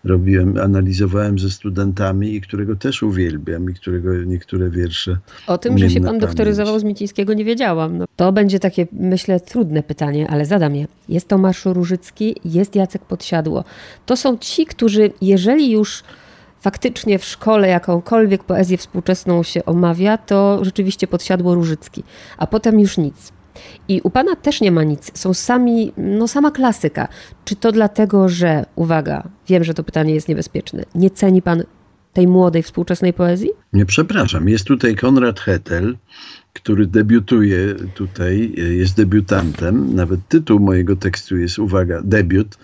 robiłem, 0.05 0.59
analizowałem 0.59 1.39
ze 1.39 1.51
studentami 1.51 2.35
i 2.35 2.41
którego 2.41 2.77
też 2.77 3.03
uwielbiam 3.03 3.71
i 3.71 3.75
którego 3.75 4.25
niektóre 4.25 4.71
wiersze. 4.71 5.17
O 5.47 5.59
tym, 5.59 5.79
że 5.79 5.91
się 5.91 6.01
pan 6.01 6.19
doktoryzował 6.19 6.79
z 6.79 6.85
Micińskiego 6.85 7.35
nie 7.35 7.45
wiedziałam. 7.45 7.99
No, 7.99 8.05
to 8.17 8.33
będzie 8.33 8.61
takie, 8.61 8.87
myślę, 8.93 9.41
trudne 9.41 9.83
pytanie, 9.83 10.31
ale 10.31 10.47
zadam 10.47 10.75
je. 10.77 10.87
Jest 11.09 11.29
Tomasz 11.29 11.65
Różycki, 11.65 12.37
jest 12.45 12.77
Jacek 12.77 13.05
Podsiadło. 13.05 13.65
To 14.07 14.17
są 14.17 14.39
ci, 14.39 14.67
którzy 14.67 15.11
jeżeli 15.21 15.71
już 15.71 16.03
faktycznie 16.61 17.19
w 17.19 17.25
szkole 17.25 17.69
jakąkolwiek 17.69 18.45
poezję 18.45 18.77
współczesną 18.77 19.43
się 19.43 19.65
omawia, 19.65 20.19
to 20.19 20.65
rzeczywiście 20.65 21.07
Podsiadło 21.07 21.55
Różycki, 21.55 22.03
a 22.39 22.47
potem 22.47 22.81
już 22.81 22.99
nic. 22.99 23.33
I 23.89 24.01
u 24.05 24.11
pana 24.11 24.37
też 24.37 24.61
nie 24.61 24.73
ma 24.73 24.85
nic. 24.85 25.19
Są 25.19 25.35
sami, 25.35 25.93
no 25.97 26.29
sama 26.29 26.51
klasyka. 26.51 27.09
Czy 27.45 27.57
to 27.57 27.73
dlatego, 27.73 28.29
że, 28.29 28.65
uwaga, 28.77 29.29
wiem, 29.49 29.65
że 29.65 29.75
to 29.75 29.85
pytanie 29.85 30.15
jest 30.15 30.29
niebezpieczne, 30.29 30.85
nie 30.95 31.11
ceni 31.11 31.43
pan 31.43 31.63
tej 32.13 32.27
młodej, 32.27 32.63
współczesnej 32.63 33.13
poezji? 33.13 33.51
Nie, 33.73 33.87
przepraszam. 33.87 34.49
Jest 34.49 34.65
tutaj 34.65 34.97
Konrad 34.97 35.41
Hetel, 35.41 35.97
który 36.53 36.87
debiutuje 36.87 37.75
tutaj, 37.95 38.53
jest 38.57 38.97
debiutantem. 38.97 39.95
Nawet 39.95 40.21
tytuł 40.29 40.61
mojego 40.61 40.97
tekstu 40.97 41.37
jest, 41.37 41.59
uwaga, 41.59 42.01
debiut. 42.05 42.59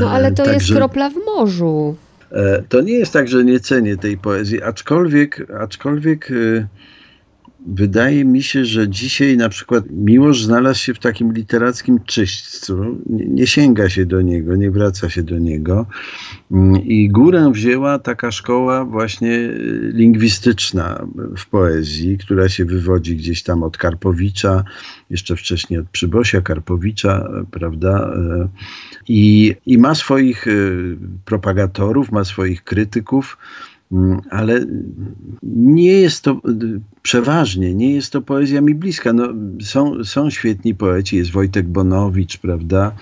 No 0.00 0.10
ale 0.10 0.30
to 0.30 0.44
Także, 0.44 0.54
jest 0.54 0.72
kropla 0.72 1.10
w 1.10 1.14
morzu. 1.26 1.96
E, 2.32 2.62
to 2.68 2.80
nie 2.80 2.92
jest 2.92 3.12
tak, 3.12 3.28
że 3.28 3.44
nie 3.44 3.60
cenię 3.60 3.96
tej 3.96 4.18
poezji, 4.18 4.62
aczkolwiek, 4.62 5.46
aczkolwiek 5.60 6.30
e, 6.30 6.66
Wydaje 7.66 8.24
mi 8.24 8.42
się, 8.42 8.64
że 8.64 8.88
dzisiaj 8.88 9.36
na 9.36 9.48
przykład 9.48 9.84
Miłosz 9.90 10.44
znalazł 10.44 10.80
się 10.80 10.94
w 10.94 10.98
takim 10.98 11.32
literackim 11.32 12.00
czyśćcu. 12.04 12.98
Nie 13.06 13.46
sięga 13.46 13.88
się 13.88 14.06
do 14.06 14.20
niego, 14.20 14.56
nie 14.56 14.70
wraca 14.70 15.10
się 15.10 15.22
do 15.22 15.38
niego. 15.38 15.86
Mm, 16.50 16.76
I 16.76 17.08
górę 17.08 17.50
wzięła 17.54 17.98
taka 17.98 18.30
szkoła 18.30 18.84
właśnie 18.84 19.32
y, 19.32 19.90
lingwistyczna 19.94 21.06
w 21.36 21.46
poezji, 21.46 22.18
która 22.18 22.48
się 22.48 22.64
wywodzi 22.64 23.16
gdzieś 23.16 23.42
tam 23.42 23.62
od 23.62 23.76
Karpowicza, 23.76 24.64
jeszcze 25.10 25.36
wcześniej 25.36 25.80
od 25.80 25.88
Przybosia 25.88 26.40
Karpowicza, 26.40 27.28
prawda? 27.50 28.12
Y, 28.44 28.48
I, 29.08 29.54
i 29.66 29.78
ma 29.78 29.94
swoich 29.94 30.46
y, 30.46 30.96
propagatorów, 31.24 32.12
ma 32.12 32.24
swoich 32.24 32.64
krytyków. 32.64 33.38
Mm, 33.92 34.20
ale 34.30 34.66
nie 35.42 35.92
jest 35.92 36.24
to 36.24 36.40
przeważnie, 37.02 37.74
nie 37.74 37.94
jest 37.94 38.12
to 38.12 38.22
poezja 38.22 38.60
mi 38.60 38.74
bliska. 38.74 39.12
No, 39.12 39.28
są, 39.62 40.04
są 40.04 40.30
świetni 40.30 40.74
poeci, 40.74 41.16
jest 41.16 41.30
Wojtek 41.30 41.68
Bonowicz, 41.68 42.38
prawda, 42.38 42.92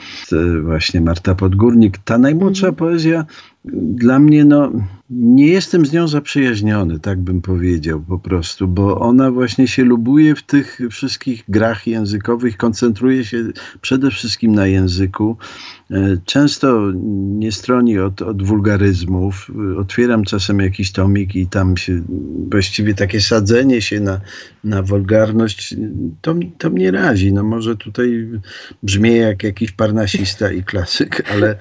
właśnie 0.63 1.01
Marta 1.01 1.35
Podgórnik. 1.35 1.99
Ta 1.99 2.19
najmłodsza 2.19 2.69
mhm. 2.69 2.75
poezja 2.75 3.27
dla 3.73 4.19
mnie, 4.19 4.45
no, 4.45 4.73
nie 5.11 5.47
jestem 5.47 5.87
z 5.87 5.93
nią 5.93 6.09
zaprzyjaźniony, 6.09 7.01
tak 7.01 7.21
bym 7.21 7.41
powiedział 7.41 8.01
po 8.01 8.19
prostu, 8.19 8.69
bo 8.69 9.01
ona 9.01 9.31
właśnie 9.31 9.69
się 9.69 9.85
lubuje 9.85 10.35
w 10.35 10.43
tych 10.43 10.79
wszystkich 10.91 11.45
grach 11.49 11.87
językowych, 11.87 12.57
koncentruje 12.57 13.25
się 13.25 13.45
przede 13.81 14.11
wszystkim 14.11 14.55
na 14.55 14.67
języku. 14.67 15.37
E, 15.91 16.17
często 16.25 16.93
nie 17.15 17.53
stroni 17.53 17.99
od, 17.99 18.23
od 18.23 18.43
wulgaryzmów. 18.43 19.51
Otwieram 19.79 20.25
czasem 20.25 20.61
jakiś 20.61 20.93
tomik 20.93 21.37
i 21.37 21.47
tam 21.47 21.77
się 21.77 22.03
właściwie 22.51 22.95
takie 22.95 23.21
sadzenie 23.21 23.83
się 23.83 24.01
na, 24.01 24.21
na 24.65 24.83
wulgarność, 24.83 25.77
to, 26.21 26.35
to 26.59 26.71
mnie 26.71 26.91
razi. 26.91 27.33
No 27.33 27.43
może 27.43 27.77
tutaj 27.77 28.29
brzmi 28.83 29.17
jak 29.17 29.43
jakiś 29.43 29.73
parnasista 29.73 30.53
i 30.53 30.63
klasyk, 30.63 31.23
ale, 31.33 31.59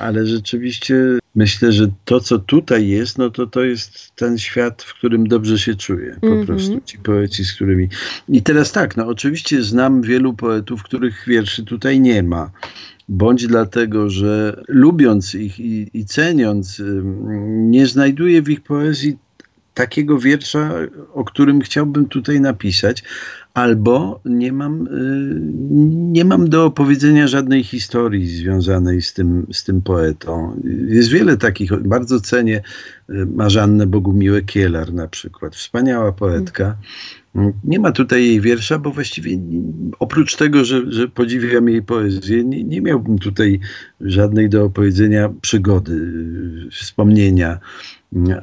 ale 0.00 0.26
rzeczywiście 0.26 1.18
myślę, 1.34 1.72
że 1.72 1.88
to, 2.04 2.20
co 2.20 2.38
tutaj 2.38 2.88
jest, 2.88 3.18
no 3.18 3.30
to 3.30 3.46
to 3.46 3.64
jest 3.64 4.14
ten 4.14 4.38
świat, 4.38 4.82
w 4.82 4.94
którym 4.94 5.26
dobrze 5.26 5.58
się 5.58 5.74
czuję. 5.74 6.16
Po 6.20 6.26
mm 6.26 6.42
-hmm. 6.42 6.46
prostu 6.46 6.80
ci 6.84 6.98
poeci, 6.98 7.44
z 7.44 7.54
którymi. 7.54 7.88
I 8.28 8.42
teraz 8.42 8.72
tak, 8.72 8.96
no 8.96 9.06
oczywiście 9.06 9.62
znam 9.62 10.02
wielu 10.02 10.34
poetów, 10.34 10.82
których 10.82 11.24
wierszy 11.26 11.64
tutaj 11.64 12.00
nie 12.00 12.22
ma 12.22 12.50
bądź 13.08 13.46
dlatego, 13.46 14.10
że 14.10 14.62
lubiąc 14.68 15.34
ich 15.34 15.60
i, 15.60 15.90
i, 15.94 16.04
ceniąc, 16.04 16.82
nie 17.46 17.86
znajduję 17.86 18.42
w 18.42 18.48
ich 18.48 18.60
poezji 18.60 19.18
takiego 19.76 20.18
wiersza, 20.18 20.74
o 21.14 21.24
którym 21.24 21.60
chciałbym 21.60 22.06
tutaj 22.08 22.40
napisać, 22.40 23.04
albo 23.54 24.20
nie 24.24 24.52
mam, 24.52 24.86
y, 24.86 25.40
nie 26.12 26.24
mam 26.24 26.48
do 26.48 26.64
opowiedzenia 26.64 27.26
żadnej 27.26 27.64
historii 27.64 28.26
związanej 28.26 29.02
z 29.02 29.12
tym, 29.12 29.46
z 29.52 29.64
tym 29.64 29.82
poetą. 29.82 30.60
Jest 30.88 31.08
wiele 31.08 31.36
takich, 31.36 31.76
bardzo 31.76 32.20
cenię 32.20 32.62
y, 33.10 33.26
Marzannę 33.26 33.86
Bogumiłę 33.86 34.42
Kielar 34.42 34.94
na 34.94 35.08
przykład, 35.08 35.56
wspaniała 35.56 36.12
poetka. 36.12 36.76
Nie 37.64 37.80
ma 37.80 37.92
tutaj 37.92 38.26
jej 38.26 38.40
wiersza, 38.40 38.78
bo 38.78 38.90
właściwie 38.90 39.38
oprócz 39.98 40.36
tego, 40.36 40.64
że, 40.64 40.92
że 40.92 41.08
podziwiam 41.08 41.68
jej 41.68 41.82
poezję, 41.82 42.44
nie, 42.44 42.64
nie 42.64 42.80
miałbym 42.80 43.18
tutaj 43.18 43.60
żadnej 44.00 44.48
do 44.48 44.64
opowiedzenia 44.64 45.32
przygody, 45.40 45.92
y, 45.92 46.70
wspomnienia 46.70 47.58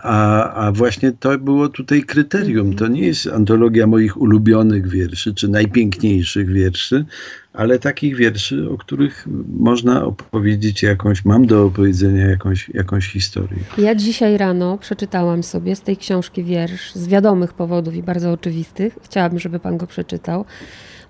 a, 0.02 0.50
a 0.54 0.72
właśnie 0.72 1.12
to 1.12 1.40
było 1.40 1.70
tutaj 1.70 2.04
kryterium. 2.04 2.76
To 2.76 2.88
nie 2.88 3.02
jest 3.02 3.28
antologia 3.28 3.88
moich 3.88 4.22
ulubionych 4.22 4.88
wierszy, 4.88 5.34
czy 5.34 5.48
najpiękniejszych 5.48 6.50
wierszy, 6.50 7.06
ale 7.54 7.80
takich 7.80 8.16
wierszy, 8.16 8.70
o 8.70 8.78
których 8.78 9.28
można 9.60 10.06
opowiedzieć 10.06 10.84
jakąś, 10.84 11.26
mam 11.26 11.46
do 11.46 11.66
opowiedzenia 11.66 12.28
jakąś, 12.28 12.70
jakąś 12.70 13.08
historię. 13.08 13.60
Ja 13.78 13.96
dzisiaj 13.96 14.38
rano 14.38 14.78
przeczytałam 14.78 15.44
sobie 15.44 15.76
z 15.76 15.82
tej 15.82 15.98
książki 15.98 16.44
wiersz 16.44 16.94
z 16.96 17.08
wiadomych 17.08 17.54
powodów 17.54 17.96
i 17.96 18.04
bardzo 18.04 18.32
oczywistych. 18.32 18.98
Chciałabym, 19.04 19.40
żeby 19.40 19.60
pan 19.60 19.78
go 19.78 19.88
przeczytał, 19.88 20.46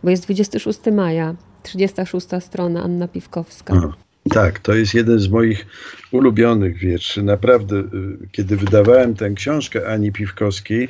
bo 0.04 0.10
jest 0.10 0.24
26 0.24 0.80
maja, 0.92 1.36
36 1.64 2.28
strona, 2.40 2.84
Anna 2.84 3.08
Piwkowska. 3.08 3.74
Tak, 4.30 4.60
to 4.60 4.74
jest 4.74 4.94
jeden 4.94 5.20
z 5.20 5.28
moich 5.30 5.66
ulubionych 6.12 6.78
wierszy. 6.78 7.24
Naprawdę, 7.24 7.76
y, 7.76 7.84
kiedy 8.32 8.58
wydawałem 8.58 9.16
tę 9.16 9.30
książkę 9.30 9.88
Ani 9.88 10.12
Piwkowskiej, 10.12 10.90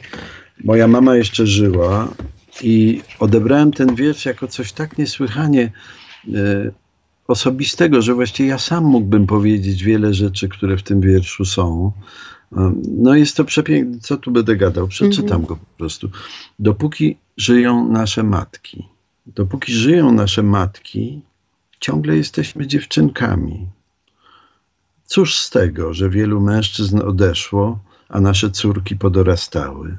moja 0.64 0.88
mama 0.88 1.16
jeszcze 1.16 1.48
żyła 1.48 2.14
i 2.62 3.02
odebrałem 3.20 3.72
ten 3.72 3.96
wiersz 3.96 4.26
jako 4.26 4.48
coś 4.48 4.72
tak 4.72 4.98
niesłychanie 4.98 5.72
e, 6.34 6.72
osobistego, 7.28 8.02
że 8.02 8.14
właściwie 8.14 8.50
ja 8.50 8.58
sam 8.58 8.84
mógłbym 8.84 9.28
powiedzieć 9.28 9.84
wiele 9.84 10.14
rzeczy, 10.14 10.50
które 10.50 10.78
w 10.78 10.84
tym 10.84 11.02
wierszu 11.02 11.46
są. 11.46 11.92
E, 12.58 12.74
no 12.98 13.16
jest 13.16 13.38
to 13.38 13.46
przepiękne, 13.46 14.00
co 14.00 14.18
tu 14.18 14.32
będę 14.32 14.56
gadał, 14.56 14.88
przeczytam 14.88 15.32
mm 15.32 15.42
-hmm. 15.42 15.48
go 15.48 15.56
po 15.56 15.78
prostu. 15.78 16.10
Dopóki 16.60 17.18
żyją 17.38 17.92
nasze 17.92 18.24
matki, 18.24 18.88
dopóki 19.26 19.74
żyją 19.74 20.12
nasze 20.12 20.44
matki, 20.44 21.22
ciągle 21.84 22.18
jesteśmy 22.18 22.68
dziewczynkami. 22.68 23.68
Cóż 25.06 25.40
z 25.40 25.50
tego, 25.50 25.94
że 25.94 26.10
wielu 26.10 26.42
mężczyzn 26.42 27.00
odeszło, 27.02 27.80
a 28.10 28.22
nasze 28.22 28.52
córki 28.52 28.96
podorastały? 28.96 29.98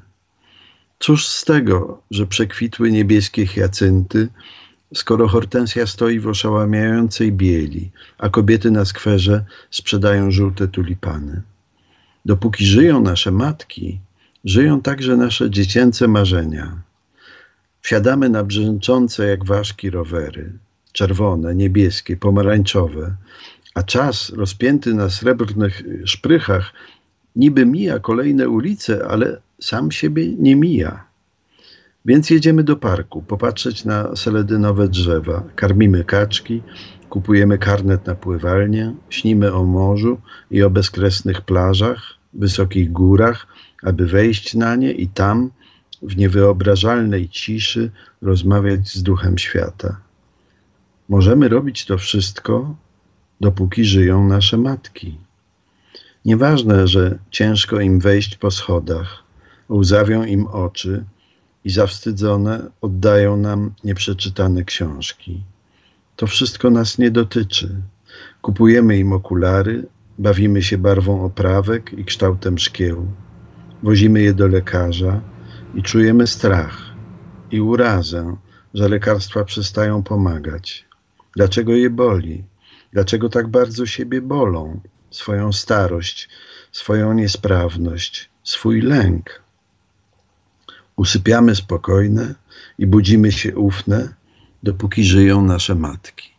Cóż 0.99 1.27
z 1.27 1.45
tego, 1.45 2.03
że 2.11 2.27
przekwitły 2.27 2.93
niebieskie 2.93 3.47
hiacynty, 3.47 4.29
skoro 4.95 5.29
hortensja 5.29 5.87
stoi 5.87 6.21
w 6.21 6.29
oszałamiającej 6.29 7.33
bieli, 7.33 7.91
a 8.19 8.29
kobiety 8.29 8.71
na 8.71 8.85
skwerze 8.85 9.45
sprzedają 9.71 10.31
żółte 10.31 10.69
tulipany. 10.69 11.43
Dopóki 12.25 12.67
żyją 12.67 13.01
nasze 13.01 13.31
matki, 13.31 14.01
żyją 14.45 14.81
także 14.81 15.17
nasze 15.17 15.51
dziecięce 15.51 16.09
marzenia. 16.09 16.83
Wsiadamy 17.81 18.29
na 18.29 18.45
brzęczące 18.45 19.27
jak 19.27 19.45
ważki 19.45 19.91
rowery, 19.91 20.53
czerwone, 20.95 21.55
niebieskie, 21.55 22.17
pomarańczowe, 22.17 23.17
a 23.75 23.83
czas 23.83 24.31
rozpięty 24.31 24.95
na 24.95 25.11
srebrnych 25.11 25.83
szprychach 26.05 26.73
niby 27.37 27.67
mija 27.67 27.99
kolejne 27.99 28.49
ulice, 28.49 29.09
ale 29.09 29.41
sam 29.61 29.91
siebie 29.91 30.29
nie 30.39 30.57
mija. 30.57 31.05
Więc 32.05 32.31
jedziemy 32.31 32.65
do 32.65 32.77
parku, 32.77 33.23
popatrzeć 33.23 33.85
na 33.85 34.17
seledynowe 34.17 34.89
drzewa, 34.89 35.43
karmimy 35.57 36.05
kaczki, 36.05 36.63
kupujemy 37.09 37.59
karnet 37.59 38.07
na 38.07 38.15
pływalnię, 38.15 38.95
śnimy 39.11 39.53
o 39.53 39.65
morzu 39.65 40.21
i 40.51 40.63
o 40.63 40.71
bezkresnych 40.71 41.41
plażach, 41.41 42.03
wysokich 42.35 42.93
górach, 42.93 43.47
aby 43.83 44.07
wejść 44.07 44.55
na 44.55 44.77
nie 44.77 44.93
i 44.93 45.09
tam, 45.09 45.51
w 46.03 46.17
niewyobrażalnej 46.17 47.29
ciszy, 47.29 47.91
rozmawiać 48.23 48.89
z 48.89 49.03
duchem 49.03 49.39
świata. 49.39 50.04
Możemy 51.09 51.49
robić 51.49 51.85
to 51.85 51.99
wszystko, 51.99 52.75
dopóki 53.41 53.85
żyją 53.85 54.29
nasze 54.29 54.57
matki. 54.57 55.19
Nieważne, 56.25 56.89
że 56.89 57.19
ciężko 57.31 57.81
im 57.81 58.01
wejść 58.01 58.37
po 58.37 58.51
schodach, 58.51 59.23
łzawią 59.71 60.25
im 60.25 60.47
oczy 60.47 61.05
i 61.65 61.71
zawstydzone 61.71 62.71
oddają 62.81 63.37
nam 63.37 63.75
nieprzeczytane 63.85 64.65
książki. 64.65 65.43
To 66.17 66.27
wszystko 66.27 66.71
nas 66.71 66.99
nie 66.99 67.11
dotyczy. 67.11 67.83
Kupujemy 68.43 68.99
im 68.99 69.13
okulary, 69.13 69.87
bawimy 70.19 70.63
się 70.63 70.79
barwą 70.79 71.25
oprawek 71.25 71.93
i 71.93 72.05
kształtem 72.05 72.59
szkieł. 72.59 73.07
Wozimy 73.83 74.23
je 74.23 74.35
do 74.35 74.49
lekarza 74.49 75.21
i 75.75 75.83
czujemy 75.83 76.27
strach 76.27 76.79
i 77.51 77.61
urazę, 77.61 78.37
że 78.75 78.89
lekarstwa 78.89 79.45
przestają 79.45 80.03
pomagać. 80.03 80.94
Dlaczego 81.37 81.73
je 81.73 81.91
boli? 81.91 82.45
Dlaczego 82.93 83.29
tak 83.29 83.49
bardzo 83.49 83.87
siebie 83.87 84.21
bolą? 84.21 84.81
Swoją 85.11 85.53
starość, 85.53 86.29
swoją 86.73 87.13
niesprawność, 87.13 88.31
swój 88.43 88.81
lęk. 88.81 89.43
Usypiamy 90.97 91.55
spokojne 91.55 92.35
i 92.79 92.87
budzimy 92.87 93.33
się 93.33 93.57
ufne, 93.57 94.15
dopóki 94.63 95.05
żyją 95.05 95.43
nasze 95.43 95.75
matki. 95.75 96.34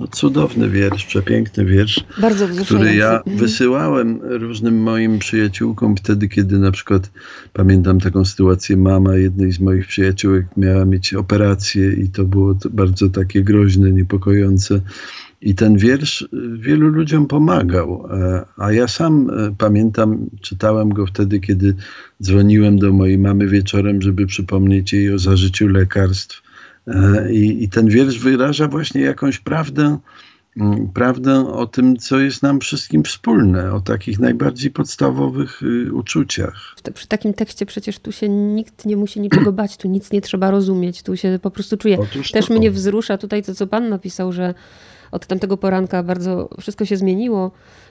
No, 0.00 0.06
cudowny 0.06 0.70
wiersz, 0.70 1.04
przepiękny 1.04 1.64
wiersz, 1.64 2.04
Bardzo 2.20 2.48
który 2.64 2.94
ja 2.94 3.22
wysyłałem 3.26 4.20
różnym 4.22 4.82
moim 4.82 5.18
przyjaciółkom 5.18 5.96
wtedy, 5.96 6.28
kiedy 6.28 6.58
na 6.58 6.70
przykład 6.70 7.10
pamiętam 7.52 8.00
taką 8.00 8.24
sytuację, 8.24 8.76
mama 8.76 9.16
jednej 9.16 9.52
z 9.52 9.60
moich 9.60 9.86
przyjaciółek 9.86 10.46
miała 10.56 10.84
mieć 10.84 11.14
operację 11.14 11.92
i 11.92 12.08
to 12.08 12.24
było 12.24 12.54
bardzo 12.70 13.08
takie 13.08 13.42
groźne, 13.42 13.92
niepokojące. 13.92 14.80
I 15.42 15.54
ten 15.54 15.76
wiersz 15.76 16.28
wielu 16.52 16.88
ludziom 16.88 17.26
pomagał, 17.26 18.08
e, 18.10 18.44
a 18.56 18.72
ja 18.72 18.88
sam 18.88 19.30
e, 19.30 19.54
pamiętam, 19.58 20.30
czytałem 20.40 20.88
go 20.88 21.06
wtedy, 21.06 21.40
kiedy 21.40 21.74
dzwoniłem 22.22 22.78
do 22.78 22.92
mojej 22.92 23.18
mamy 23.18 23.46
wieczorem, 23.46 24.02
żeby 24.02 24.26
przypomnieć 24.26 24.92
jej 24.92 25.14
o 25.14 25.18
zażyciu 25.18 25.68
lekarstw. 25.68 26.49
E, 26.86 27.32
I, 27.32 27.64
i 27.64 27.68
ten 27.68 27.88
wiersz 27.88 28.18
wyraża 28.18 28.68
właśnie 28.68 29.00
jakąś 29.00 29.38
prawdę, 29.38 29.98
mm, 30.56 30.88
prawdę 30.88 31.48
o 31.48 31.66
tym, 31.66 31.96
co 31.96 32.20
jest 32.20 32.42
nam 32.42 32.60
wszystkim 32.60 33.04
wspólne, 33.04 33.72
o 33.72 33.80
takich 33.80 34.18
najbardziej 34.18 34.70
podstawowych 34.70 35.62
y, 35.62 35.92
uczuciach. 35.92 36.74
Przy 36.94 37.08
takim 37.08 37.34
tekście 37.34 37.66
przecież 37.66 37.98
tu 37.98 38.12
się 38.12 38.28
nikt 38.28 38.86
nie 38.86 38.96
musi 38.96 39.20
niczego 39.20 39.52
bać, 39.52 39.76
tu 39.76 39.88
nic 39.88 40.12
nie 40.12 40.20
trzeba 40.20 40.50
rozumieć, 40.50 41.02
tu 41.02 41.16
się 41.16 41.38
po 41.42 41.50
prostu 41.50 41.76
czuje. 41.76 41.98
Otóż 41.98 42.30
Też 42.30 42.46
to. 42.46 42.54
mnie 42.54 42.70
wzrusza 42.70 43.18
tutaj 43.18 43.42
to, 43.42 43.54
co 43.54 43.66
pan 43.66 43.88
napisał, 43.88 44.32
że 44.32 44.54
od 45.10 45.26
tamtego 45.26 45.56
poranka 45.56 46.02
bardzo 46.02 46.48
wszystko 46.60 46.84
się 46.84 46.96
zmieniło. 46.96 47.50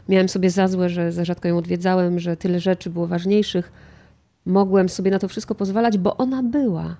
Miałem 0.10 0.30
sobie 0.30 0.50
za 0.50 0.68
złe, 0.68 0.90
że 0.90 1.12
za 1.12 1.26
rzadko 1.26 1.48
ją 1.48 1.58
odwiedzałem, 1.58 2.20
że 2.20 2.38
tyle 2.38 2.60
rzeczy 2.60 2.90
było 2.90 3.08
ważniejszych. 3.08 3.72
Mogłem 4.46 4.90
sobie 4.90 5.12
na 5.12 5.20
to 5.20 5.28
wszystko 5.28 5.56
pozwalać, 5.56 5.98
bo 5.98 6.18
ona 6.18 6.44
była. 6.44 6.96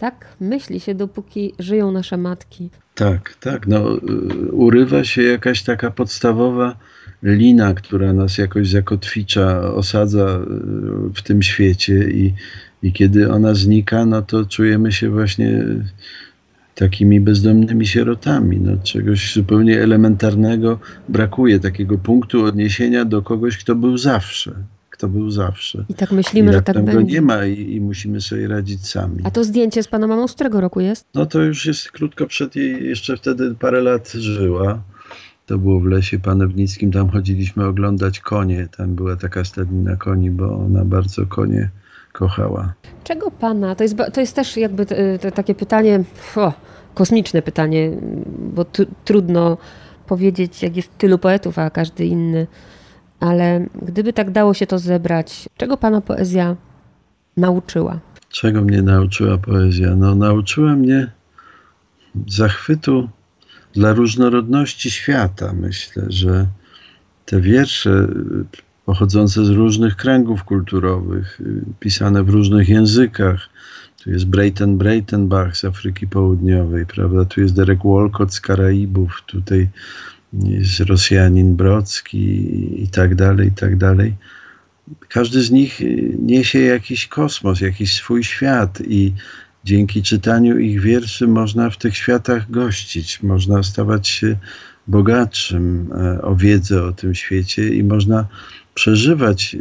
Tak 0.00 0.36
myśli 0.40 0.80
się, 0.80 0.94
dopóki 0.94 1.54
żyją 1.58 1.92
nasze 1.92 2.16
matki. 2.16 2.70
Tak, 2.94 3.34
tak. 3.40 3.66
No, 3.66 3.96
y, 3.96 4.52
urywa 4.52 5.04
się 5.04 5.22
jakaś 5.22 5.62
taka 5.62 5.90
podstawowa 5.90 6.76
lina, 7.22 7.74
która 7.74 8.12
nas 8.12 8.38
jakoś 8.38 8.68
zakotwicza, 8.68 9.60
osadza 9.60 10.26
y, 10.26 11.14
w 11.14 11.22
tym 11.22 11.42
świecie 11.42 12.10
i, 12.10 12.34
i 12.82 12.92
kiedy 12.92 13.32
ona 13.32 13.54
znika, 13.54 14.06
no 14.06 14.22
to 14.22 14.44
czujemy 14.44 14.92
się 14.92 15.10
właśnie 15.10 15.64
takimi 16.74 17.20
bezdomnymi 17.20 17.86
sierotami. 17.86 18.60
No, 18.60 18.72
czegoś 18.82 19.34
zupełnie 19.34 19.82
elementarnego 19.82 20.78
brakuje, 21.08 21.60
takiego 21.60 21.98
punktu 21.98 22.44
odniesienia 22.44 23.04
do 23.04 23.22
kogoś, 23.22 23.58
kto 23.58 23.74
był 23.74 23.98
zawsze. 23.98 24.54
Kto 25.00 25.08
był 25.08 25.30
zawsze. 25.30 25.84
I 25.88 25.94
tak 25.94 26.12
myślimy, 26.12 26.50
I 26.50 26.54
że 26.54 26.62
tak 26.62 26.76
będzie. 26.76 26.92
go 26.92 27.00
nie 27.00 27.20
ma 27.20 27.46
i, 27.46 27.74
i, 27.74 27.80
musimy 27.80 28.20
sobie 28.20 28.48
radzić 28.48 28.88
sami. 28.88 29.20
A 29.24 29.30
to 29.30 29.44
zdjęcie 29.44 29.82
z 29.82 29.88
pana 29.88 30.06
mamą 30.06 30.28
z 30.28 30.32
którego 30.32 30.60
roku 30.60 30.80
jest? 30.80 31.06
No 31.14 31.26
to 31.26 31.42
już 31.42 31.66
jest 31.66 31.90
krótko 31.90 32.26
przed 32.26 32.56
jej, 32.56 32.88
jeszcze 32.88 33.16
wtedy 33.16 33.54
parę 33.54 33.80
lat 33.80 34.12
żyła. 34.12 34.82
To 35.46 35.58
było 35.58 35.80
w 35.80 35.84
lesie 35.84 36.18
panewnickim, 36.18 36.92
tam 36.92 37.10
chodziliśmy 37.10 37.66
oglądać 37.66 38.20
konie. 38.20 38.68
Tam 38.76 38.94
była 38.94 39.16
taka 39.16 39.44
stadnina 39.44 39.96
koni, 39.96 40.30
bo 40.30 40.58
ona 40.58 40.84
bardzo 40.84 41.26
konie 41.26 41.70
kochała. 42.12 42.72
Czego 43.04 43.30
pana, 43.30 43.74
to 43.74 43.82
jest, 43.82 43.96
to 44.12 44.20
jest 44.20 44.36
też 44.36 44.56
jakby 44.56 44.86
takie 45.34 45.54
pytanie, 45.54 46.04
o, 46.36 46.52
kosmiczne 46.94 47.42
pytanie, 47.42 47.90
bo 48.54 48.66
trudno 49.04 49.58
powiedzieć, 50.06 50.62
jak 50.62 50.76
jest 50.76 50.98
tylu 50.98 51.18
poetów, 51.18 51.58
a 51.58 51.70
każdy 51.70 52.06
inny, 52.06 52.46
ale 53.20 53.66
gdyby 53.82 54.12
tak 54.12 54.30
dało 54.30 54.54
się 54.54 54.66
to 54.66 54.78
zebrać, 54.78 55.48
czego 55.56 55.76
pana 55.76 56.00
poezja 56.00 56.56
nauczyła? 57.36 58.00
Czego 58.28 58.62
mnie 58.62 58.82
nauczyła 58.82 59.38
poezja? 59.38 59.96
No, 59.96 60.14
nauczyła 60.14 60.76
mnie 60.76 61.10
zachwytu 62.28 63.08
dla 63.72 63.92
różnorodności 63.92 64.90
świata. 64.90 65.52
Myślę, 65.52 66.02
że 66.08 66.46
te 67.26 67.40
wiersze 67.40 68.08
pochodzące 68.86 69.44
z 69.44 69.48
różnych 69.48 69.96
kręgów 69.96 70.44
kulturowych, 70.44 71.40
pisane 71.80 72.24
w 72.24 72.28
różnych 72.28 72.68
językach. 72.68 73.48
Tu 74.04 74.10
jest 74.10 74.26
Brayton 74.26 74.78
Breitenbach 74.78 75.56
z 75.56 75.64
Afryki 75.64 76.06
Południowej, 76.06 76.86
prawda? 76.86 77.24
Tu 77.24 77.40
jest 77.40 77.54
Derek 77.54 77.78
Walcott 77.84 78.34
z 78.34 78.40
Karaibów, 78.40 79.22
tutaj 79.26 79.68
jest 80.32 80.80
Rosjanin 80.80 81.56
Brocki 81.56 82.82
i 82.82 82.88
tak 82.88 83.14
dalej, 83.14 83.48
i 83.48 83.52
tak 83.52 83.76
dalej. 83.76 84.14
Każdy 85.08 85.42
z 85.42 85.50
nich 85.50 85.80
y, 85.80 86.16
niesie 86.18 86.58
jakiś 86.58 87.06
kosmos, 87.06 87.60
jakiś 87.60 87.94
swój 87.94 88.24
świat 88.24 88.80
i, 88.88 89.12
dzięki 89.64 90.02
czytaniu 90.02 90.58
ich 90.58 90.80
wierszy 90.80 91.28
można 91.28 91.70
w 91.70 91.76
tych 91.76 91.96
światach 91.96 92.50
gościć, 92.50 93.22
można 93.22 93.62
stawać 93.62 94.08
się 94.08 94.36
bogatszym 94.88 95.92
e, 95.92 96.22
o 96.22 96.36
wiedzę 96.36 96.84
o 96.84 96.92
tym 96.92 97.14
świecie 97.14 97.68
i 97.68 97.84
można 97.84 98.26
przeżywać, 98.74 99.54
e, 99.54 99.58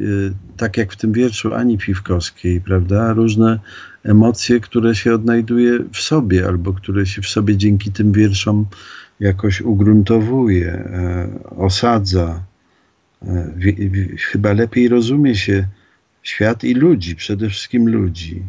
tak 0.58 0.78
jak 0.78 0.94
w 0.94 0.96
tym 0.96 1.12
wierszu 1.12 1.54
Ani 1.54 1.78
Piwkowskiej, 1.78 2.62
prawda, 2.62 3.14
różne 3.14 3.60
emocje, 4.04 4.60
które 4.60 4.96
się 4.96 5.14
odnajduje 5.14 5.80
w 5.94 5.98
sobie 5.98 6.48
albo 6.48 6.74
które 6.74 7.06
się 7.06 7.22
w 7.22 7.28
sobie 7.28 7.58
dzięki 7.58 7.92
tym 7.92 8.12
wierszom 8.12 8.66
jakoś 9.20 9.62
ugruntowuje, 9.62 10.72
e, 10.72 11.30
osadza. 11.58 12.44
Chyba 14.18 14.54
lepiej 14.54 14.88
rozumie 14.88 15.36
się 15.36 15.68
świat 16.24 16.64
i 16.64 16.74
ludzi, 16.74 17.16
przede 17.16 17.50
wszystkim 17.50 17.90
ludzi 17.90 18.44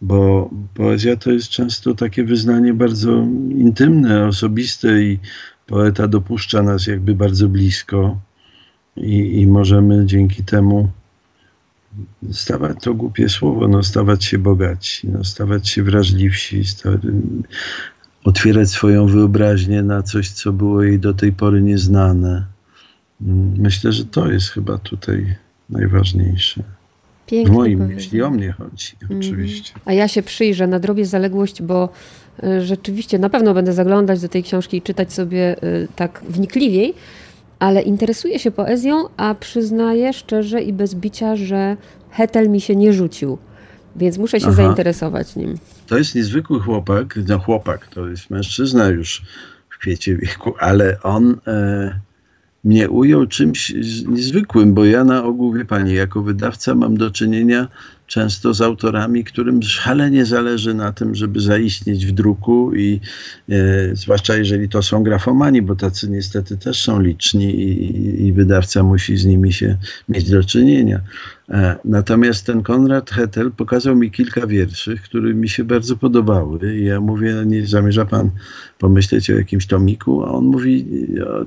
bo 0.00 0.50
poezja 0.74 1.16
to 1.16 1.30
jest 1.30 1.48
często 1.48 1.94
takie 1.94 2.24
wyznanie 2.24 2.74
bardzo 2.74 3.12
intymne, 3.50 4.26
osobiste 4.26 5.02
i 5.02 5.18
poeta 5.66 6.08
dopuszcza 6.08 6.62
nas 6.62 6.86
jakby 6.86 7.14
bardzo 7.14 7.48
blisko 7.48 8.20
i, 8.96 9.40
i 9.40 9.46
możemy 9.46 10.06
dzięki 10.06 10.44
temu 10.44 10.88
stawać, 12.32 12.76
to 12.80 12.94
głupie 12.94 13.28
słowo, 13.28 13.68
no, 13.68 13.82
stawać 13.82 14.24
się 14.24 14.38
bogaci, 14.38 15.08
no, 15.08 15.24
stawać 15.24 15.68
się 15.68 15.82
wrażliwsi, 15.82 16.64
stawać, 16.64 17.00
otwierać 18.26 18.70
swoją 18.70 19.06
wyobraźnię 19.06 19.82
na 19.82 20.02
coś, 20.02 20.30
co 20.30 20.52
było 20.52 20.82
jej 20.82 20.98
do 20.98 21.14
tej 21.14 21.32
pory 21.32 21.62
nieznane. 21.62 22.44
Myślę, 23.58 23.92
że 23.92 24.04
to 24.04 24.30
jest 24.30 24.48
chyba 24.48 24.78
tutaj 24.78 25.36
najważniejsze. 25.70 26.62
Pięknie 27.26 27.52
w 27.52 27.56
moim, 27.56 27.90
jeśli 27.90 28.22
o 28.22 28.30
mnie 28.30 28.52
chodzi, 28.52 28.92
mm. 29.02 29.18
oczywiście. 29.18 29.72
A 29.84 29.92
ja 29.92 30.08
się 30.08 30.22
przyjrzę 30.22 30.66
na 30.66 30.80
drobie 30.80 31.06
zaległość, 31.06 31.62
bo 31.62 31.88
y, 32.44 32.60
rzeczywiście 32.62 33.18
na 33.18 33.30
pewno 33.30 33.54
będę 33.54 33.72
zaglądać 33.72 34.20
do 34.20 34.28
tej 34.28 34.42
książki 34.42 34.76
i 34.76 34.82
czytać 34.82 35.12
sobie 35.12 35.56
y, 35.64 35.88
tak 35.96 36.22
wnikliwiej, 36.28 36.94
ale 37.58 37.82
interesuję 37.82 38.38
się 38.38 38.50
poezją, 38.50 39.04
a 39.16 39.34
przyznaję 39.34 40.12
szczerze 40.12 40.62
i 40.62 40.72
bez 40.72 40.94
bicia, 40.94 41.36
że 41.36 41.76
Hetel 42.10 42.50
mi 42.50 42.60
się 42.60 42.76
nie 42.76 42.92
rzucił, 42.92 43.38
więc 43.96 44.18
muszę 44.18 44.40
się 44.40 44.46
Aha. 44.46 44.56
zainteresować 44.56 45.36
nim. 45.36 45.58
To 45.86 45.98
jest 45.98 46.14
niezwykły 46.14 46.60
chłopak, 46.60 47.18
no 47.28 47.38
chłopak, 47.38 47.86
to 47.86 48.08
jest 48.08 48.30
mężczyzna 48.30 48.88
już 48.88 49.22
w 49.70 49.78
kwiecie 49.78 50.16
wieku, 50.16 50.54
ale 50.58 51.02
on... 51.02 51.36
E 51.46 52.06
mnie 52.66 52.90
ujął 52.90 53.26
czymś 53.26 53.74
niezwykłym, 54.08 54.74
bo 54.74 54.84
ja 54.84 55.04
na 55.04 55.24
ogół, 55.24 55.52
wie 55.52 55.64
pani, 55.64 55.94
jako 55.94 56.22
wydawca 56.22 56.74
mam 56.74 56.96
do 56.96 57.10
czynienia 57.10 57.68
często 58.06 58.54
z 58.54 58.60
autorami, 58.60 59.24
którym 59.24 59.62
szalenie 59.62 60.26
zależy 60.26 60.74
na 60.74 60.92
tym, 60.92 61.14
żeby 61.14 61.40
zaistnieć 61.40 62.06
w 62.06 62.12
druku 62.12 62.74
i 62.74 63.00
e, 63.48 63.96
zwłaszcza 63.96 64.36
jeżeli 64.36 64.68
to 64.68 64.82
są 64.82 65.02
grafomani, 65.02 65.62
bo 65.62 65.76
tacy 65.76 66.10
niestety 66.10 66.56
też 66.56 66.82
są 66.82 67.00
liczni 67.00 67.54
i, 67.54 68.26
i 68.26 68.32
wydawca 68.32 68.82
musi 68.82 69.16
z 69.16 69.24
nimi 69.24 69.52
się 69.52 69.76
mieć 70.08 70.30
do 70.30 70.44
czynienia. 70.44 71.00
E, 71.50 71.76
natomiast 71.84 72.46
ten 72.46 72.62
Konrad 72.62 73.10
Hetel 73.10 73.52
pokazał 73.52 73.96
mi 73.96 74.10
kilka 74.10 74.46
wierszy, 74.46 74.96
które 75.04 75.34
mi 75.34 75.48
się 75.48 75.64
bardzo 75.64 75.96
podobały. 75.96 76.76
I 76.76 76.84
ja 76.84 77.00
mówię, 77.00 77.34
nie 77.46 77.66
zamierza 77.66 78.04
pan 78.04 78.30
pomyśleć 78.78 79.30
o 79.30 79.36
jakimś 79.36 79.66
tomiku? 79.66 80.24
A 80.24 80.28
on 80.28 80.44
mówi, 80.44 80.86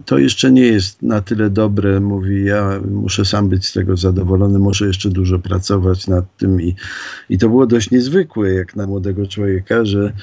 to 0.05 0.17
jeszcze 0.17 0.51
nie 0.51 0.61
jest 0.61 1.01
na 1.01 1.21
tyle 1.21 1.49
dobre. 1.49 1.99
Mówi, 1.99 2.45
ja 2.45 2.79
muszę 2.91 3.25
sam 3.25 3.49
być 3.49 3.67
z 3.67 3.73
tego 3.73 3.97
zadowolony, 3.97 4.59
muszę 4.59 4.87
jeszcze 4.87 5.09
dużo 5.09 5.39
pracować 5.39 6.07
nad 6.07 6.37
tym. 6.37 6.48
I, 6.57 6.75
i 7.29 7.37
to 7.37 7.49
było 7.49 7.67
dość 7.67 7.91
niezwykłe, 7.91 8.53
jak 8.53 8.75
na 8.75 8.87
młodego 8.87 9.27
człowieka, 9.27 9.85
że, 9.85 10.13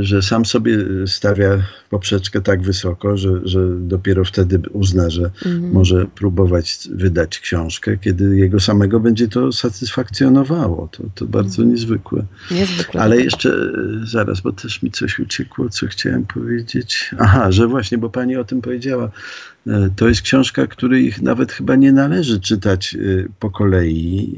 że 0.00 0.22
sam 0.22 0.44
sobie 0.44 0.78
stawia 1.06 1.62
poprzeczkę 1.90 2.40
tak 2.40 2.62
wysoko, 2.62 3.16
że, 3.16 3.40
że 3.44 3.60
dopiero 3.80 4.24
wtedy 4.24 4.60
uzna, 4.72 5.10
że 5.10 5.22
mhm. 5.22 5.72
może 5.72 6.06
próbować 6.06 6.88
wydać 6.94 7.38
książkę, 7.38 7.96
kiedy 7.98 8.36
jego 8.36 8.60
samego 8.60 9.00
będzie 9.00 9.28
to 9.28 9.52
satysfakcjonowało. 9.52 10.88
To, 10.92 11.02
to 11.14 11.24
bardzo 11.26 11.62
mhm. 11.62 11.70
niezwykłe. 11.70 12.24
niezwykłe. 12.50 13.00
Ale 13.00 13.20
jeszcze 13.20 13.50
e, 13.50 14.06
zaraz, 14.06 14.40
bo 14.40 14.52
też 14.52 14.82
mi 14.82 14.90
coś 14.90 15.18
uciekło, 15.18 15.68
co 15.68 15.86
chciałem 15.86 16.26
powiedzieć. 16.26 17.14
Aha, 17.18 17.52
że 17.52 17.66
właśnie, 17.66 17.98
bo 17.98 18.10
pani 18.10 18.36
o 18.36 18.44
tym 18.44 18.62
powiedziała. 18.62 19.10
E, 19.66 19.90
to 19.96 20.08
jest 20.08 20.22
książka, 20.22 20.66
której 20.66 21.14
nawet 21.22 21.52
chyba 21.52 21.76
nie 21.76 21.92
należy 21.92 22.40
czytać 22.40 22.94
e, 22.94 22.98
po 23.38 23.50
kolei. 23.50 24.36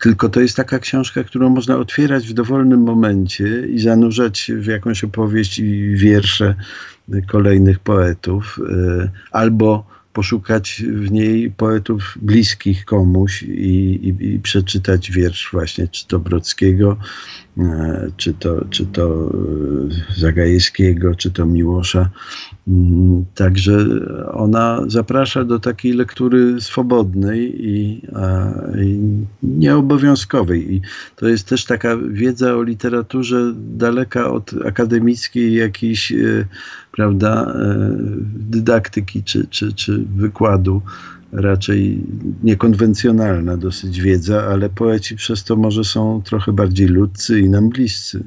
Tylko 0.00 0.28
to 0.28 0.40
jest 0.40 0.56
taka 0.56 0.78
książka, 0.78 1.24
którą 1.24 1.48
można 1.48 1.76
otwierać 1.76 2.28
w 2.28 2.32
dowolnym 2.32 2.80
momencie 2.80 3.66
i 3.66 3.78
zanurzać 3.78 4.50
w 4.54 4.66
jakąś 4.66 5.04
opowieść 5.04 5.58
i 5.58 5.94
wiersze 5.96 6.54
kolejnych 7.26 7.78
poetów, 7.78 8.60
albo 9.32 9.84
poszukać 10.12 10.82
w 10.86 11.10
niej 11.10 11.50
poetów 11.50 12.18
bliskich 12.22 12.84
komuś 12.84 13.42
i, 13.42 14.08
i, 14.08 14.34
i 14.34 14.38
przeczytać 14.38 15.10
wiersz 15.10 15.48
właśnie, 15.52 15.88
czy 15.88 16.06
to 16.06 16.18
Brockiego, 16.18 16.96
e, 17.58 18.06
czy 18.16 18.34
to, 18.34 18.64
czy 18.70 18.86
to 18.86 19.30
e, 19.30 20.20
Zagajewskiego, 20.20 21.14
czy 21.14 21.30
to 21.30 21.46
Miłosza. 21.46 22.10
Mm, 22.68 23.24
także 23.34 23.76
ona 24.32 24.82
zaprasza 24.86 25.44
do 25.44 25.58
takiej 25.58 25.92
lektury 25.92 26.60
swobodnej 26.60 27.66
i, 27.66 28.02
i 28.78 29.00
nieobowiązkowej. 29.42 30.74
I 30.74 30.80
to 31.16 31.28
jest 31.28 31.48
też 31.48 31.64
taka 31.64 31.96
wiedza 31.96 32.54
o 32.54 32.62
literaturze 32.62 33.52
daleka 33.56 34.30
od 34.30 34.50
akademickiej 34.66 35.54
jakiejś 35.54 36.12
e, 36.12 36.46
prawda, 36.92 37.54
dydaktyki 38.34 39.22
czy, 39.22 39.46
czy, 39.46 39.72
czy 39.72 40.04
wykładu 40.16 40.82
raczej 41.32 42.00
niekonwencjonalna 42.42 43.56
dosyć 43.56 44.00
wiedza, 44.00 44.44
ale 44.44 44.68
poeci 44.68 45.16
przez 45.16 45.44
to 45.44 45.56
może 45.56 45.84
są 45.84 46.22
trochę 46.24 46.52
bardziej 46.52 46.86
ludcy 46.86 47.40
i 47.40 47.50
nam 47.50 47.68
bliscy. 47.68 48.24